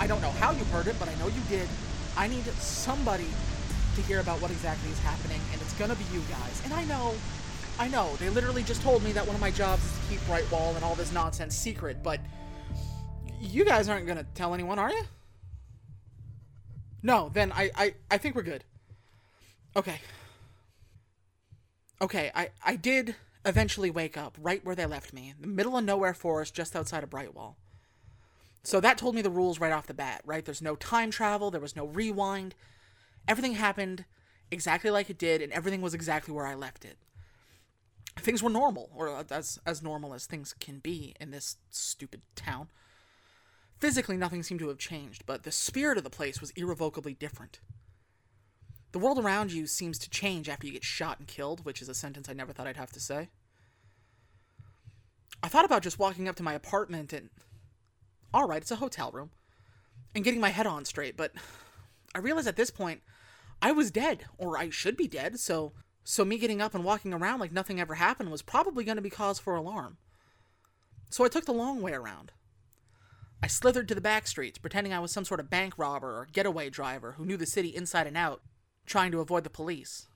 I 0.00 0.06
don't 0.06 0.22
know 0.22 0.30
how 0.30 0.52
you 0.52 0.64
heard 0.64 0.86
it, 0.86 0.96
but 0.98 1.10
I 1.10 1.14
know 1.16 1.26
you 1.26 1.42
did. 1.50 1.68
I 2.16 2.26
need 2.26 2.46
somebody 2.54 3.26
to 3.96 4.02
hear 4.02 4.20
about 4.20 4.40
what 4.40 4.50
exactly 4.50 4.90
is 4.90 4.98
happening, 5.00 5.40
and 5.52 5.60
it's 5.60 5.72
gonna 5.74 5.94
be 5.94 6.04
you 6.12 6.20
guys. 6.30 6.62
And 6.64 6.72
I 6.72 6.84
know, 6.84 7.14
I 7.78 7.88
know, 7.88 8.14
they 8.16 8.28
literally 8.28 8.62
just 8.62 8.82
told 8.82 9.02
me 9.02 9.12
that 9.12 9.26
one 9.26 9.34
of 9.34 9.40
my 9.40 9.50
jobs 9.50 9.84
is 9.84 9.92
to 9.92 10.06
keep 10.10 10.20
Brightwall 10.26 10.74
and 10.76 10.84
all 10.84 10.94
this 10.94 11.12
nonsense 11.12 11.56
secret, 11.56 12.02
but 12.02 12.20
you 13.40 13.64
guys 13.64 13.88
aren't 13.88 14.06
gonna 14.06 14.26
tell 14.34 14.54
anyone, 14.54 14.78
are 14.78 14.90
you? 14.90 15.02
No, 17.02 17.30
then 17.32 17.52
I, 17.52 17.70
I, 17.74 17.94
I 18.10 18.18
think 18.18 18.34
we're 18.34 18.42
good. 18.42 18.64
Okay. 19.74 20.00
Okay, 22.00 22.30
I, 22.34 22.50
I 22.64 22.76
did 22.76 23.14
eventually 23.44 23.90
wake 23.90 24.18
up 24.18 24.36
right 24.40 24.64
where 24.64 24.74
they 24.74 24.86
left 24.86 25.12
me, 25.12 25.32
in 25.34 25.40
the 25.40 25.46
middle 25.46 25.76
of 25.76 25.84
nowhere 25.84 26.14
forest 26.14 26.54
just 26.54 26.76
outside 26.76 27.02
of 27.02 27.10
Brightwall. 27.10 27.56
So 28.62 28.80
that 28.80 28.98
told 28.98 29.14
me 29.14 29.22
the 29.22 29.30
rules 29.30 29.60
right 29.60 29.72
off 29.72 29.86
the 29.86 29.94
bat, 29.94 30.22
right? 30.26 30.44
There's 30.44 30.60
no 30.60 30.74
time 30.76 31.10
travel, 31.10 31.50
there 31.50 31.60
was 31.60 31.76
no 31.76 31.86
rewind. 31.86 32.54
Everything 33.28 33.54
happened 33.54 34.04
exactly 34.50 34.90
like 34.90 35.10
it 35.10 35.18
did, 35.18 35.42
and 35.42 35.52
everything 35.52 35.82
was 35.82 35.94
exactly 35.94 36.32
where 36.32 36.46
I 36.46 36.54
left 36.54 36.84
it. 36.84 36.98
Things 38.16 38.42
were 38.42 38.50
normal, 38.50 38.90
or 38.94 39.24
as 39.30 39.58
as 39.66 39.82
normal 39.82 40.14
as 40.14 40.26
things 40.26 40.54
can 40.58 40.78
be 40.78 41.14
in 41.20 41.30
this 41.30 41.56
stupid 41.70 42.22
town. 42.34 42.68
Physically, 43.78 44.16
nothing 44.16 44.42
seemed 44.42 44.60
to 44.60 44.68
have 44.68 44.78
changed, 44.78 45.24
but 45.26 45.42
the 45.42 45.52
spirit 45.52 45.98
of 45.98 46.04
the 46.04 46.10
place 46.10 46.40
was 46.40 46.50
irrevocably 46.52 47.12
different. 47.12 47.60
The 48.92 48.98
world 48.98 49.18
around 49.18 49.52
you 49.52 49.66
seems 49.66 49.98
to 49.98 50.08
change 50.08 50.48
after 50.48 50.66
you 50.66 50.72
get 50.72 50.84
shot 50.84 51.18
and 51.18 51.28
killed, 51.28 51.66
which 51.66 51.82
is 51.82 51.88
a 51.88 51.94
sentence 51.94 52.28
I 52.28 52.32
never 52.32 52.54
thought 52.54 52.66
I'd 52.66 52.78
have 52.78 52.92
to 52.92 53.00
say. 53.00 53.28
I 55.42 55.48
thought 55.48 55.66
about 55.66 55.82
just 55.82 55.98
walking 55.98 56.28
up 56.28 56.36
to 56.36 56.42
my 56.42 56.54
apartment 56.54 57.12
and. 57.12 57.28
Alright, 58.34 58.62
it's 58.62 58.70
a 58.70 58.76
hotel 58.76 59.10
room. 59.12 59.30
And 60.14 60.24
getting 60.24 60.40
my 60.40 60.48
head 60.48 60.66
on 60.66 60.84
straight, 60.86 61.16
but 61.16 61.32
I 62.14 62.18
realized 62.18 62.48
at 62.48 62.56
this 62.56 62.70
point 62.70 63.02
I 63.60 63.72
was 63.72 63.90
dead, 63.90 64.24
or 64.38 64.58
I 64.58 64.70
should 64.70 64.96
be 64.96 65.08
dead, 65.08 65.38
so. 65.38 65.72
So 66.08 66.24
me 66.24 66.38
getting 66.38 66.62
up 66.62 66.72
and 66.72 66.84
walking 66.84 67.12
around 67.12 67.40
like 67.40 67.50
nothing 67.50 67.80
ever 67.80 67.94
happened 67.94 68.30
was 68.30 68.40
probably 68.40 68.84
going 68.84 68.94
to 68.94 69.02
be 69.02 69.10
cause 69.10 69.40
for 69.40 69.56
alarm. 69.56 69.96
So 71.10 71.24
I 71.24 71.28
took 71.28 71.46
the 71.46 71.52
long 71.52 71.82
way 71.82 71.92
around. 71.92 72.30
I 73.42 73.48
slithered 73.48 73.88
to 73.88 73.94
the 73.94 74.00
back 74.00 74.26
streets, 74.26 74.56
pretending 74.56 74.92
I 74.92 75.00
was 75.00 75.10
some 75.10 75.24
sort 75.24 75.40
of 75.40 75.50
bank 75.50 75.74
robber 75.76 76.08
or 76.08 76.28
getaway 76.32 76.70
driver 76.70 77.12
who 77.12 77.26
knew 77.26 77.36
the 77.36 77.44
city 77.44 77.74
inside 77.74 78.06
and 78.06 78.16
out, 78.16 78.40
trying 78.86 79.10
to 79.12 79.20
avoid 79.20 79.44
the 79.44 79.50
police. 79.50 80.06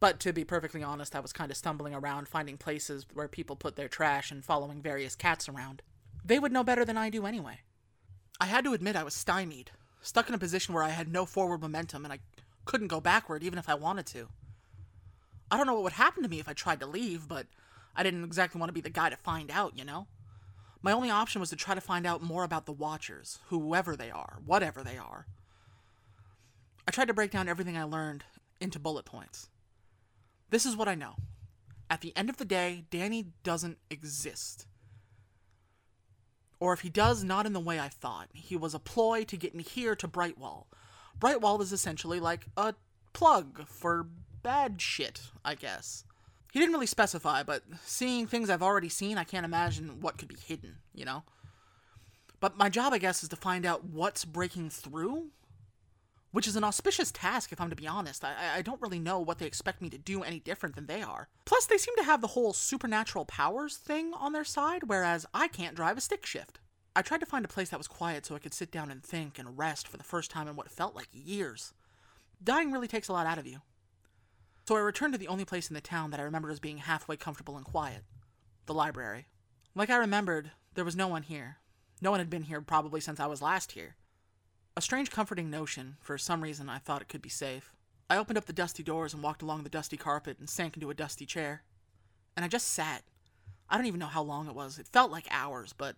But 0.00 0.20
to 0.20 0.32
be 0.32 0.44
perfectly 0.44 0.82
honest, 0.82 1.16
I 1.16 1.20
was 1.20 1.32
kind 1.32 1.50
of 1.50 1.56
stumbling 1.56 1.94
around 1.94 2.28
finding 2.28 2.56
places 2.56 3.06
where 3.12 3.28
people 3.28 3.56
put 3.56 3.76
their 3.76 3.88
trash 3.88 4.30
and 4.30 4.44
following 4.44 4.82
various 4.82 5.16
cats 5.16 5.48
around. 5.48 5.82
They 6.24 6.38
would 6.38 6.52
know 6.52 6.64
better 6.64 6.84
than 6.84 6.96
I 6.96 7.10
do 7.10 7.26
anyway. 7.26 7.60
I 8.40 8.46
had 8.46 8.64
to 8.64 8.74
admit 8.74 8.94
I 8.94 9.02
was 9.02 9.14
stymied, 9.14 9.72
stuck 10.00 10.28
in 10.28 10.34
a 10.34 10.38
position 10.38 10.74
where 10.74 10.84
I 10.84 10.90
had 10.90 11.08
no 11.08 11.26
forward 11.26 11.60
momentum 11.60 12.04
and 12.04 12.12
I 12.12 12.18
couldn't 12.68 12.88
go 12.88 13.00
backward 13.00 13.42
even 13.42 13.58
if 13.58 13.66
I 13.68 13.74
wanted 13.74 14.04
to. 14.08 14.28
I 15.50 15.56
don't 15.56 15.66
know 15.66 15.72
what 15.72 15.84
would 15.84 15.94
happen 15.94 16.22
to 16.22 16.28
me 16.28 16.38
if 16.38 16.48
I 16.48 16.52
tried 16.52 16.80
to 16.80 16.86
leave, 16.86 17.26
but 17.26 17.46
I 17.96 18.02
didn't 18.02 18.24
exactly 18.24 18.58
want 18.58 18.68
to 18.68 18.74
be 18.74 18.82
the 18.82 18.90
guy 18.90 19.08
to 19.08 19.16
find 19.16 19.50
out, 19.50 19.76
you 19.76 19.86
know? 19.86 20.06
My 20.82 20.92
only 20.92 21.10
option 21.10 21.40
was 21.40 21.48
to 21.48 21.56
try 21.56 21.74
to 21.74 21.80
find 21.80 22.06
out 22.06 22.22
more 22.22 22.44
about 22.44 22.66
the 22.66 22.72
Watchers, 22.72 23.38
whoever 23.46 23.96
they 23.96 24.10
are, 24.10 24.40
whatever 24.44 24.84
they 24.84 24.98
are. 24.98 25.26
I 26.86 26.90
tried 26.90 27.08
to 27.08 27.14
break 27.14 27.30
down 27.30 27.48
everything 27.48 27.78
I 27.78 27.84
learned 27.84 28.24
into 28.60 28.78
bullet 28.78 29.06
points. 29.06 29.48
This 30.50 30.66
is 30.66 30.76
what 30.76 30.88
I 30.88 30.94
know. 30.94 31.14
At 31.88 32.02
the 32.02 32.14
end 32.14 32.28
of 32.28 32.36
the 32.36 32.44
day, 32.44 32.84
Danny 32.90 33.28
doesn't 33.44 33.78
exist. 33.88 34.66
Or 36.60 36.74
if 36.74 36.82
he 36.82 36.90
does, 36.90 37.24
not 37.24 37.46
in 37.46 37.54
the 37.54 37.60
way 37.60 37.80
I 37.80 37.88
thought. 37.88 38.28
He 38.34 38.56
was 38.56 38.74
a 38.74 38.78
ploy 38.78 39.24
to 39.24 39.38
get 39.38 39.54
me 39.54 39.62
here 39.62 39.96
to 39.96 40.06
Brightwall. 40.06 40.66
Brightwall 41.20 41.60
is 41.60 41.72
essentially 41.72 42.20
like 42.20 42.46
a 42.56 42.74
plug 43.12 43.66
for 43.66 44.06
bad 44.42 44.80
shit, 44.80 45.20
I 45.44 45.54
guess. 45.54 46.04
He 46.52 46.58
didn't 46.58 46.72
really 46.72 46.86
specify, 46.86 47.42
but 47.42 47.62
seeing 47.84 48.26
things 48.26 48.48
I've 48.48 48.62
already 48.62 48.88
seen, 48.88 49.18
I 49.18 49.24
can't 49.24 49.44
imagine 49.44 50.00
what 50.00 50.16
could 50.16 50.28
be 50.28 50.36
hidden, 50.36 50.76
you 50.94 51.04
know? 51.04 51.24
But 52.40 52.56
my 52.56 52.68
job, 52.68 52.92
I 52.92 52.98
guess, 52.98 53.22
is 53.22 53.28
to 53.30 53.36
find 53.36 53.66
out 53.66 53.84
what's 53.84 54.24
breaking 54.24 54.70
through 54.70 55.30
which 56.30 56.46
is 56.46 56.56
an 56.56 56.64
auspicious 56.64 57.10
task 57.10 57.52
if 57.52 57.60
I'm 57.60 57.70
to 57.70 57.76
be 57.76 57.86
honest. 57.86 58.24
I, 58.24 58.34
I 58.56 58.62
don't 58.62 58.80
really 58.80 58.98
know 58.98 59.18
what 59.18 59.38
they 59.38 59.46
expect 59.46 59.80
me 59.80 59.88
to 59.90 59.98
do 59.98 60.22
any 60.22 60.40
different 60.40 60.74
than 60.74 60.86
they 60.86 61.02
are. 61.02 61.28
Plus, 61.44 61.66
they 61.66 61.78
seem 61.78 61.96
to 61.96 62.04
have 62.04 62.20
the 62.20 62.28
whole 62.28 62.52
supernatural 62.52 63.24
powers 63.24 63.76
thing 63.76 64.12
on 64.14 64.32
their 64.32 64.44
side, 64.44 64.84
whereas 64.86 65.26
I 65.32 65.48
can't 65.48 65.74
drive 65.74 65.96
a 65.96 66.00
stick 66.00 66.26
shift. 66.26 66.60
I 66.98 67.02
tried 67.02 67.20
to 67.20 67.26
find 67.26 67.44
a 67.44 67.48
place 67.48 67.68
that 67.68 67.78
was 67.78 67.86
quiet 67.86 68.26
so 68.26 68.34
I 68.34 68.40
could 68.40 68.52
sit 68.52 68.72
down 68.72 68.90
and 68.90 69.00
think 69.00 69.38
and 69.38 69.56
rest 69.56 69.86
for 69.86 69.96
the 69.96 70.02
first 70.02 70.32
time 70.32 70.48
in 70.48 70.56
what 70.56 70.68
felt 70.68 70.96
like 70.96 71.06
years. 71.12 71.72
Dying 72.42 72.72
really 72.72 72.88
takes 72.88 73.06
a 73.06 73.12
lot 73.12 73.24
out 73.24 73.38
of 73.38 73.46
you. 73.46 73.60
So 74.66 74.74
I 74.74 74.80
returned 74.80 75.12
to 75.14 75.18
the 75.18 75.28
only 75.28 75.44
place 75.44 75.70
in 75.70 75.74
the 75.74 75.80
town 75.80 76.10
that 76.10 76.18
I 76.18 76.24
remembered 76.24 76.50
as 76.50 76.58
being 76.58 76.78
halfway 76.78 77.16
comfortable 77.16 77.56
and 77.56 77.64
quiet 77.64 78.02
the 78.66 78.74
library. 78.74 79.28
Like 79.76 79.90
I 79.90 79.96
remembered, 79.96 80.50
there 80.74 80.84
was 80.84 80.96
no 80.96 81.06
one 81.06 81.22
here. 81.22 81.58
No 82.02 82.10
one 82.10 82.18
had 82.18 82.30
been 82.30 82.42
here 82.42 82.60
probably 82.60 83.00
since 83.00 83.20
I 83.20 83.26
was 83.26 83.40
last 83.40 83.70
here. 83.72 83.94
A 84.76 84.82
strange, 84.82 85.12
comforting 85.12 85.50
notion. 85.50 85.98
For 86.00 86.18
some 86.18 86.42
reason, 86.42 86.68
I 86.68 86.78
thought 86.78 87.02
it 87.02 87.08
could 87.08 87.22
be 87.22 87.28
safe. 87.28 87.76
I 88.10 88.16
opened 88.16 88.38
up 88.38 88.46
the 88.46 88.52
dusty 88.52 88.82
doors 88.82 89.14
and 89.14 89.22
walked 89.22 89.42
along 89.42 89.62
the 89.62 89.70
dusty 89.70 89.96
carpet 89.96 90.40
and 90.40 90.50
sank 90.50 90.74
into 90.74 90.90
a 90.90 90.94
dusty 90.94 91.26
chair. 91.26 91.62
And 92.36 92.44
I 92.44 92.48
just 92.48 92.66
sat. 92.66 93.04
I 93.70 93.76
don't 93.76 93.86
even 93.86 94.00
know 94.00 94.06
how 94.06 94.22
long 94.22 94.48
it 94.48 94.56
was. 94.56 94.80
It 94.80 94.88
felt 94.88 95.12
like 95.12 95.28
hours, 95.30 95.72
but 95.72 95.94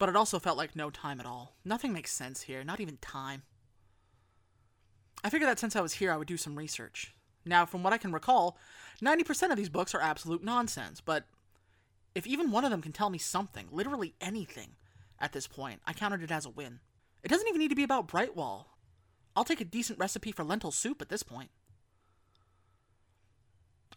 but 0.00 0.08
it 0.08 0.16
also 0.16 0.38
felt 0.38 0.56
like 0.56 0.74
no 0.74 0.88
time 0.88 1.20
at 1.20 1.26
all. 1.26 1.52
Nothing 1.62 1.92
makes 1.92 2.10
sense 2.10 2.40
here, 2.40 2.64
not 2.64 2.80
even 2.80 2.96
time. 2.96 3.42
I 5.22 5.28
figured 5.28 5.48
that 5.50 5.58
since 5.58 5.76
I 5.76 5.82
was 5.82 5.92
here, 5.92 6.10
I 6.10 6.16
would 6.16 6.26
do 6.26 6.38
some 6.38 6.56
research. 6.56 7.14
Now, 7.44 7.66
from 7.66 7.82
what 7.82 7.92
I 7.92 7.98
can 7.98 8.10
recall, 8.10 8.56
90% 9.02 9.50
of 9.50 9.58
these 9.58 9.68
books 9.68 9.94
are 9.94 10.00
absolute 10.00 10.42
nonsense, 10.42 11.02
but 11.02 11.26
if 12.14 12.26
even 12.26 12.50
one 12.50 12.64
of 12.64 12.70
them 12.70 12.80
can 12.80 12.92
tell 12.92 13.10
me 13.10 13.18
something, 13.18 13.68
literally 13.70 14.14
anything, 14.22 14.70
at 15.18 15.32
this 15.32 15.46
point, 15.46 15.82
I 15.86 15.92
counted 15.92 16.22
it 16.22 16.30
as 16.30 16.46
a 16.46 16.50
win. 16.50 16.80
It 17.22 17.28
doesn't 17.28 17.48
even 17.48 17.58
need 17.58 17.68
to 17.68 17.74
be 17.74 17.84
about 17.84 18.08
Brightwall. 18.08 18.68
I'll 19.36 19.44
take 19.44 19.60
a 19.60 19.66
decent 19.66 19.98
recipe 19.98 20.32
for 20.32 20.44
lentil 20.44 20.70
soup 20.70 21.02
at 21.02 21.10
this 21.10 21.22
point. 21.22 21.50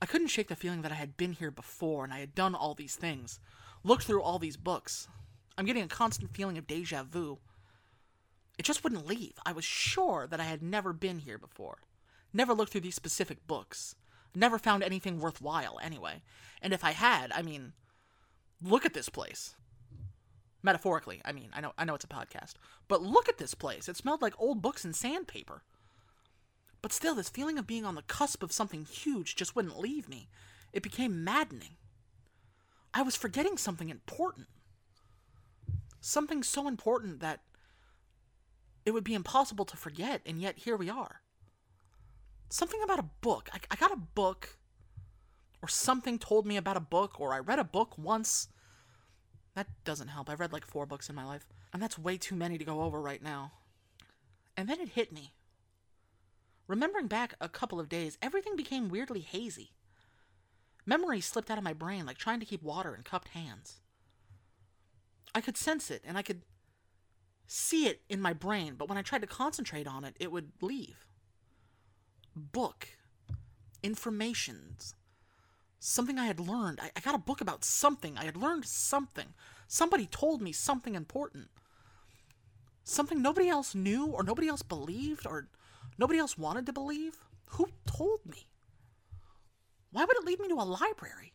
I 0.01 0.05
couldn't 0.05 0.27
shake 0.27 0.49
the 0.49 0.57
feeling 0.57 0.81
that 0.81 0.91
I 0.91 0.95
had 0.95 1.15
been 1.15 1.31
here 1.31 1.51
before 1.51 2.03
and 2.03 2.13
I 2.13 2.19
had 2.19 2.35
done 2.35 2.55
all 2.55 2.73
these 2.73 2.97
things, 2.97 3.39
looked 3.85 4.03
through 4.03 4.21
all 4.21 4.37
these 4.37 4.57
books. 4.57 5.07
I'm 5.57 5.65
getting 5.65 5.83
a 5.83 5.87
constant 5.87 6.35
feeling 6.35 6.57
of 6.57 6.67
deja 6.67 7.03
vu. 7.03 7.39
It 8.57 8.63
just 8.63 8.83
wouldn't 8.83 9.07
leave. 9.07 9.33
I 9.45 9.51
was 9.51 9.65
sure 9.65 10.27
that 10.27 10.39
I 10.39 10.43
had 10.43 10.61
never 10.61 10.93
been 10.93 11.19
here 11.19 11.37
before. 11.37 11.79
Never 12.33 12.53
looked 12.53 12.71
through 12.71 12.81
these 12.81 12.95
specific 12.95 13.45
books. 13.47 13.95
Never 14.35 14.57
found 14.57 14.83
anything 14.83 15.19
worthwhile, 15.19 15.79
anyway. 15.81 16.23
And 16.61 16.73
if 16.73 16.83
I 16.83 16.91
had, 16.91 17.31
I 17.31 17.41
mean, 17.41 17.73
look 18.61 18.85
at 18.85 18.93
this 18.93 19.09
place. 19.09 19.55
Metaphorically, 20.63 21.21
I 21.25 21.33
mean, 21.33 21.49
I 21.53 21.61
know 21.61 21.73
I 21.77 21.83
know 21.85 21.93
it's 21.93 22.05
a 22.05 22.07
podcast. 22.07 22.53
But 22.87 23.01
look 23.01 23.27
at 23.27 23.37
this 23.37 23.53
place. 23.53 23.89
It 23.89 23.97
smelled 23.97 24.21
like 24.21 24.33
old 24.39 24.61
books 24.61 24.85
and 24.85 24.95
sandpaper. 24.95 25.63
But 26.81 26.93
still, 26.93 27.15
this 27.15 27.29
feeling 27.29 27.57
of 27.57 27.67
being 27.67 27.85
on 27.85 27.95
the 27.95 28.01
cusp 28.01 28.43
of 28.43 28.51
something 28.51 28.85
huge 28.85 29.35
just 29.35 29.55
wouldn't 29.55 29.79
leave 29.79 30.09
me. 30.09 30.29
It 30.71 30.83
became 30.83 31.23
maddening. 31.23 31.77
I 32.93 33.01
was 33.01 33.15
forgetting 33.15 33.57
something 33.57 33.89
important. 33.89 34.47
Something 36.05 36.43
so 36.43 36.67
important 36.67 37.21
that 37.21 37.39
it 38.85 38.91
would 38.91 39.05
be 39.05 39.13
impossible 39.13 39.63
to 39.63 39.77
forget, 39.77 40.19
and 40.25 40.41
yet 40.41 40.57
here 40.57 40.75
we 40.75 40.89
are. 40.89 41.21
Something 42.49 42.81
about 42.83 42.99
a 42.99 43.09
book. 43.21 43.47
I, 43.53 43.59
I 43.71 43.77
got 43.77 43.93
a 43.93 43.95
book, 43.95 44.57
or 45.61 45.69
something 45.69 46.19
told 46.19 46.45
me 46.45 46.57
about 46.57 46.75
a 46.75 46.81
book, 46.81 47.21
or 47.21 47.33
I 47.33 47.39
read 47.39 47.57
a 47.57 47.63
book 47.63 47.97
once 47.97 48.49
that 49.55 49.67
doesn't 49.85 50.09
help. 50.09 50.29
I've 50.29 50.41
read 50.41 50.51
like 50.51 50.65
four 50.65 50.85
books 50.85 51.07
in 51.07 51.15
my 51.15 51.23
life, 51.23 51.47
and 51.71 51.81
that's 51.81 51.97
way 51.97 52.17
too 52.17 52.35
many 52.35 52.57
to 52.57 52.65
go 52.65 52.81
over 52.81 52.99
right 52.99 53.23
now. 53.23 53.53
And 54.57 54.67
then 54.67 54.81
it 54.81 54.89
hit 54.89 55.13
me. 55.13 55.31
Remembering 56.67 57.07
back 57.07 57.35
a 57.39 57.47
couple 57.47 57.79
of 57.79 57.87
days, 57.87 58.17
everything 58.21 58.57
became 58.57 58.89
weirdly 58.89 59.21
hazy. 59.21 59.71
Memory 60.85 61.21
slipped 61.21 61.49
out 61.49 61.57
of 61.57 61.63
my 61.63 61.71
brain 61.71 62.05
like 62.05 62.17
trying 62.17 62.41
to 62.41 62.45
keep 62.45 62.61
water 62.61 62.93
in 62.93 63.03
cupped 63.03 63.29
hands. 63.29 63.79
I 65.35 65.41
could 65.41 65.57
sense 65.57 65.89
it, 65.89 66.03
and 66.05 66.17
I 66.17 66.21
could 66.21 66.43
see 67.47 67.87
it 67.87 68.01
in 68.09 68.21
my 68.21 68.33
brain, 68.33 68.75
but 68.77 68.87
when 68.87 68.97
I 68.97 69.01
tried 69.01 69.21
to 69.21 69.27
concentrate 69.27 69.87
on 69.87 70.03
it, 70.03 70.15
it 70.19 70.31
would 70.31 70.51
leave. 70.61 71.07
Book. 72.35 72.87
Informations 73.81 74.95
something 75.83 76.17
I 76.17 76.27
had 76.27 76.39
learned. 76.39 76.79
I, 76.81 76.91
I 76.95 77.01
got 77.01 77.15
a 77.15 77.19
book 77.19 77.41
about 77.41 77.65
something. 77.65 78.17
I 78.17 78.23
had 78.23 78.37
learned 78.37 78.65
something. 78.65 79.33
Somebody 79.67 80.05
told 80.05 80.41
me 80.41 80.53
something 80.53 80.95
important. 80.95 81.49
Something 82.85 83.21
nobody 83.21 83.49
else 83.49 83.75
knew 83.75 84.07
or 84.07 84.23
nobody 84.23 84.47
else 84.47 84.61
believed 84.61 85.27
or 85.27 85.49
nobody 85.97 86.19
else 86.19 86.37
wanted 86.37 86.65
to 86.67 86.73
believe. 86.73 87.17
Who 87.49 87.67
told 87.85 88.25
me? 88.25 88.47
Why 89.91 90.05
would 90.05 90.17
it 90.17 90.25
lead 90.25 90.39
me 90.39 90.47
to 90.47 90.55
a 90.55 90.63
library? 90.63 91.33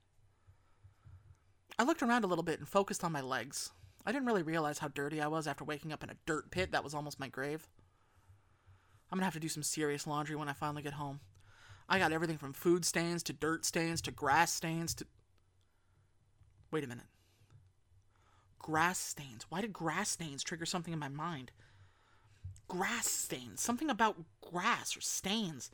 I 1.79 1.85
looked 1.85 2.03
around 2.03 2.25
a 2.25 2.27
little 2.27 2.43
bit 2.43 2.59
and 2.59 2.67
focused 2.67 3.05
on 3.05 3.13
my 3.13 3.21
legs. 3.21 3.71
I 4.07 4.13
didn't 4.13 4.27
really 4.27 4.43
realize 4.43 4.79
how 4.79 4.89
dirty 4.89 5.21
I 5.21 5.27
was 5.27 5.47
after 5.47 5.65
waking 5.65 5.93
up 5.93 6.03
in 6.03 6.11
a 6.11 6.17
dirt 6.27 6.51
pit 6.51 6.73
that 6.73 6.85
was 6.85 6.95
almost 6.95 7.21
my 7.21 7.29
grave. 7.29 7.69
I'm 9.11 9.19
gonna 9.19 9.25
have 9.25 9.35
to 9.35 9.41
do 9.41 9.49
some 9.49 9.63
serious 9.63 10.07
laundry 10.07 10.37
when 10.37 10.49
I 10.49 10.53
finally 10.53 10.83
get 10.83 10.95
home. 10.95 11.21
I 11.89 11.99
got 11.99 12.13
everything 12.13 12.39
from 12.39 12.53
food 12.53 12.85
stains 12.85 13.23
to 13.25 13.33
dirt 13.33 13.65
stains 13.65 14.03
to 14.03 14.11
grass 14.11 14.53
stains 14.53 14.95
to. 14.95 15.07
Wait 16.71 16.85
a 16.85 16.87
minute. 16.87 17.07
Grass 18.59 18.99
stains. 18.99 19.47
Why 19.49 19.63
did 19.63 19.73
grass 19.73 20.11
stains 20.11 20.43
trigger 20.43 20.67
something 20.67 20.93
in 20.93 20.99
my 20.99 21.09
mind? 21.09 21.51
Grass 22.69 23.07
stains. 23.07 23.63
Something 23.63 23.89
about 23.89 24.17
grass 24.43 24.95
or 24.95 25.01
stains. 25.01 25.71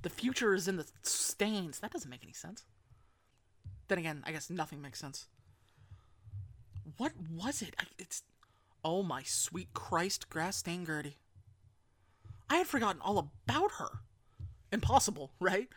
The 0.00 0.08
future 0.08 0.54
is 0.54 0.66
in 0.66 0.78
the 0.78 0.86
stains. 1.02 1.80
That 1.80 1.92
doesn't 1.92 2.10
make 2.10 2.22
any 2.22 2.32
sense. 2.32 2.64
Then 3.88 3.98
again, 3.98 4.22
I 4.26 4.32
guess 4.32 4.48
nothing 4.48 4.80
makes 4.80 4.98
sense. 4.98 5.26
What 6.96 7.12
was 7.30 7.62
it? 7.62 7.74
I, 7.78 7.84
it's. 7.98 8.22
Oh 8.84 9.02
my 9.02 9.22
sweet 9.22 9.72
Christ, 9.74 10.28
grass 10.28 10.62
Gertie. 10.62 11.18
I 12.50 12.56
had 12.56 12.66
forgotten 12.66 13.00
all 13.00 13.18
about 13.18 13.72
her. 13.78 14.00
Impossible, 14.72 15.32
right? 15.40 15.68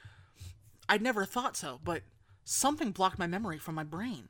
I'd 0.89 1.01
never 1.01 1.25
thought 1.25 1.55
so, 1.55 1.79
but 1.83 2.01
something 2.43 2.91
blocked 2.91 3.19
my 3.19 3.27
memory 3.27 3.57
from 3.57 3.75
my 3.75 3.83
brain. 3.83 4.29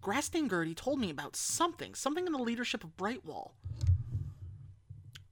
Grasstain 0.00 0.48
Gertie 0.48 0.74
told 0.74 1.00
me 1.00 1.10
about 1.10 1.34
something, 1.34 1.94
something 1.94 2.26
in 2.26 2.32
the 2.32 2.38
leadership 2.38 2.84
of 2.84 2.96
Brightwall. 2.96 3.52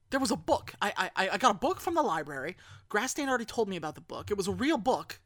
There 0.09 0.19
was 0.19 0.31
a 0.31 0.35
book. 0.35 0.73
I, 0.81 1.09
I, 1.15 1.29
I 1.29 1.37
got 1.37 1.51
a 1.51 1.57
book 1.57 1.79
from 1.79 1.95
the 1.95 2.01
library. 2.01 2.57
Grasstain 2.89 3.27
already 3.27 3.45
told 3.45 3.67
me 3.67 3.75
about 3.75 3.95
the 3.95 4.01
book. 4.01 4.31
It 4.31 4.37
was 4.37 4.47
a 4.47 4.51
real 4.51 4.77
book. 4.77 5.19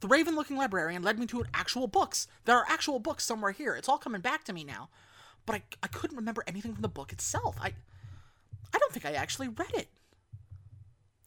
The 0.00 0.08
raven 0.08 0.34
looking 0.34 0.56
librarian 0.56 1.02
led 1.02 1.18
me 1.18 1.26
to 1.26 1.44
actual 1.52 1.86
books. 1.86 2.26
There 2.46 2.56
are 2.56 2.64
actual 2.68 2.98
books 2.98 3.24
somewhere 3.24 3.52
here. 3.52 3.74
It's 3.74 3.88
all 3.88 3.98
coming 3.98 4.22
back 4.22 4.44
to 4.44 4.52
me 4.52 4.64
now. 4.64 4.88
But 5.46 5.56
I, 5.56 5.62
I 5.82 5.86
couldn't 5.88 6.16
remember 6.16 6.42
anything 6.46 6.72
from 6.72 6.82
the 6.82 6.88
book 6.88 7.12
itself. 7.12 7.56
I 7.60 7.74
I 8.72 8.78
don't 8.78 8.92
think 8.92 9.04
I 9.04 9.12
actually 9.12 9.48
read 9.48 9.74
it. 9.74 9.88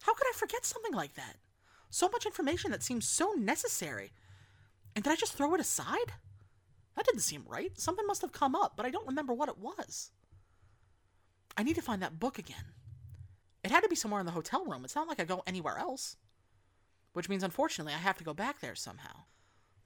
How 0.02 0.14
could 0.14 0.26
I 0.28 0.32
forget 0.34 0.64
something 0.64 0.92
like 0.92 1.14
that? 1.14 1.36
So 1.90 2.08
much 2.08 2.26
information 2.26 2.70
that 2.70 2.82
seems 2.82 3.06
so 3.06 3.32
necessary. 3.32 4.12
And 4.94 5.04
did 5.04 5.12
I 5.12 5.16
just 5.16 5.34
throw 5.34 5.54
it 5.54 5.60
aside? 5.60 6.12
That 6.96 7.06
didn't 7.06 7.20
seem 7.20 7.44
right. 7.46 7.78
Something 7.78 8.06
must 8.06 8.22
have 8.22 8.32
come 8.32 8.54
up, 8.54 8.74
but 8.76 8.86
I 8.86 8.90
don't 8.90 9.06
remember 9.06 9.32
what 9.32 9.48
it 9.48 9.58
was. 9.58 10.10
I 11.56 11.62
need 11.62 11.76
to 11.76 11.82
find 11.82 12.02
that 12.02 12.18
book 12.18 12.38
again. 12.38 12.72
It 13.62 13.70
had 13.70 13.82
to 13.82 13.88
be 13.88 13.96
somewhere 13.96 14.20
in 14.20 14.26
the 14.26 14.32
hotel 14.32 14.64
room. 14.64 14.84
It's 14.84 14.94
not 14.94 15.08
like 15.08 15.20
I 15.20 15.24
go 15.24 15.42
anywhere 15.46 15.78
else. 15.78 16.16
Which 17.14 17.28
means, 17.28 17.42
unfortunately, 17.42 17.94
I 17.94 17.98
have 17.98 18.18
to 18.18 18.24
go 18.24 18.34
back 18.34 18.60
there 18.60 18.74
somehow. 18.74 19.24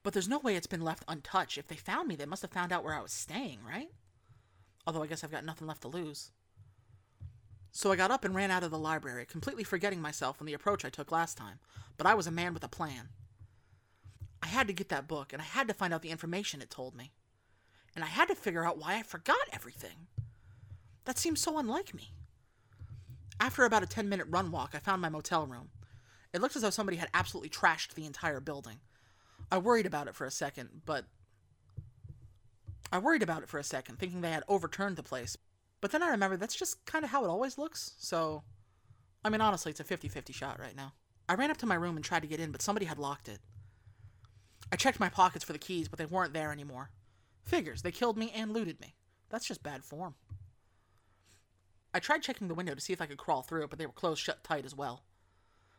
But 0.02 0.12
there's 0.12 0.28
no 0.28 0.38
way 0.38 0.56
it's 0.56 0.66
been 0.66 0.80
left 0.80 1.04
untouched. 1.06 1.58
If 1.58 1.68
they 1.68 1.76
found 1.76 2.08
me, 2.08 2.16
they 2.16 2.26
must 2.26 2.42
have 2.42 2.50
found 2.50 2.72
out 2.72 2.82
where 2.82 2.94
I 2.94 3.02
was 3.02 3.12
staying, 3.12 3.60
right? 3.66 3.90
Although 4.86 5.02
I 5.02 5.06
guess 5.06 5.22
I've 5.22 5.30
got 5.30 5.44
nothing 5.44 5.68
left 5.68 5.82
to 5.82 5.88
lose. 5.88 6.32
So 7.70 7.92
I 7.92 7.96
got 7.96 8.10
up 8.10 8.24
and 8.24 8.34
ran 8.34 8.50
out 8.50 8.64
of 8.64 8.70
the 8.70 8.78
library, 8.78 9.26
completely 9.26 9.62
forgetting 9.62 10.00
myself 10.00 10.40
and 10.40 10.48
the 10.48 10.54
approach 10.54 10.84
I 10.84 10.88
took 10.88 11.12
last 11.12 11.36
time. 11.36 11.58
But 11.96 12.06
I 12.06 12.14
was 12.14 12.26
a 12.26 12.32
man 12.32 12.54
with 12.54 12.64
a 12.64 12.68
plan. 12.68 13.10
I 14.42 14.46
had 14.46 14.66
to 14.68 14.72
get 14.72 14.88
that 14.88 15.06
book, 15.08 15.32
and 15.32 15.42
I 15.42 15.44
had 15.44 15.68
to 15.68 15.74
find 15.74 15.92
out 15.92 16.02
the 16.02 16.10
information 16.10 16.62
it 16.62 16.70
told 16.70 16.94
me. 16.96 17.12
And 17.94 18.04
I 18.04 18.08
had 18.08 18.28
to 18.28 18.34
figure 18.34 18.64
out 18.64 18.78
why 18.78 18.96
I 18.96 19.02
forgot 19.02 19.36
everything. 19.52 20.06
That 21.04 21.18
seems 21.18 21.40
so 21.40 21.58
unlike 21.58 21.94
me. 21.94 22.12
After 23.40 23.64
about 23.64 23.82
a 23.82 23.86
10 23.86 24.08
minute 24.08 24.26
run 24.30 24.50
walk, 24.50 24.70
I 24.74 24.78
found 24.78 25.02
my 25.02 25.08
motel 25.08 25.46
room. 25.46 25.68
It 26.32 26.40
looked 26.40 26.56
as 26.56 26.62
though 26.62 26.70
somebody 26.70 26.98
had 26.98 27.08
absolutely 27.14 27.48
trashed 27.48 27.94
the 27.94 28.06
entire 28.06 28.40
building. 28.40 28.78
I 29.50 29.58
worried 29.58 29.86
about 29.86 30.08
it 30.08 30.14
for 30.14 30.26
a 30.26 30.30
second, 30.30 30.82
but. 30.84 31.04
I 32.90 32.98
worried 32.98 33.22
about 33.22 33.42
it 33.42 33.48
for 33.48 33.58
a 33.58 33.64
second, 33.64 33.98
thinking 33.98 34.20
they 34.20 34.30
had 34.30 34.44
overturned 34.48 34.96
the 34.96 35.02
place. 35.02 35.36
But 35.80 35.92
then 35.92 36.02
I 36.02 36.08
remembered 36.08 36.40
that's 36.40 36.56
just 36.56 36.84
kind 36.86 37.04
of 37.04 37.10
how 37.10 37.24
it 37.24 37.28
always 37.28 37.58
looks, 37.58 37.92
so. 37.98 38.42
I 39.24 39.30
mean, 39.30 39.40
honestly, 39.40 39.70
it's 39.70 39.80
a 39.80 39.84
50 39.84 40.08
50 40.08 40.32
shot 40.32 40.58
right 40.58 40.76
now. 40.76 40.92
I 41.28 41.34
ran 41.34 41.50
up 41.50 41.58
to 41.58 41.66
my 41.66 41.74
room 41.74 41.96
and 41.96 42.04
tried 42.04 42.22
to 42.22 42.28
get 42.28 42.40
in, 42.40 42.52
but 42.52 42.62
somebody 42.62 42.86
had 42.86 42.98
locked 42.98 43.28
it. 43.28 43.40
I 44.72 44.76
checked 44.76 45.00
my 45.00 45.08
pockets 45.08 45.44
for 45.44 45.52
the 45.52 45.58
keys, 45.58 45.88
but 45.88 45.98
they 45.98 46.06
weren't 46.06 46.32
there 46.32 46.52
anymore. 46.52 46.90
Figures, 47.42 47.82
they 47.82 47.90
killed 47.90 48.18
me 48.18 48.30
and 48.34 48.52
looted 48.52 48.80
me. 48.80 48.94
That's 49.30 49.46
just 49.46 49.62
bad 49.62 49.84
form. 49.84 50.14
I 51.94 52.00
tried 52.00 52.22
checking 52.22 52.48
the 52.48 52.54
window 52.54 52.74
to 52.74 52.80
see 52.80 52.92
if 52.92 53.00
I 53.00 53.06
could 53.06 53.18
crawl 53.18 53.42
through 53.42 53.64
it, 53.64 53.70
but 53.70 53.78
they 53.78 53.86
were 53.86 53.92
closed 53.92 54.22
shut 54.22 54.44
tight 54.44 54.64
as 54.64 54.74
well. 54.74 55.02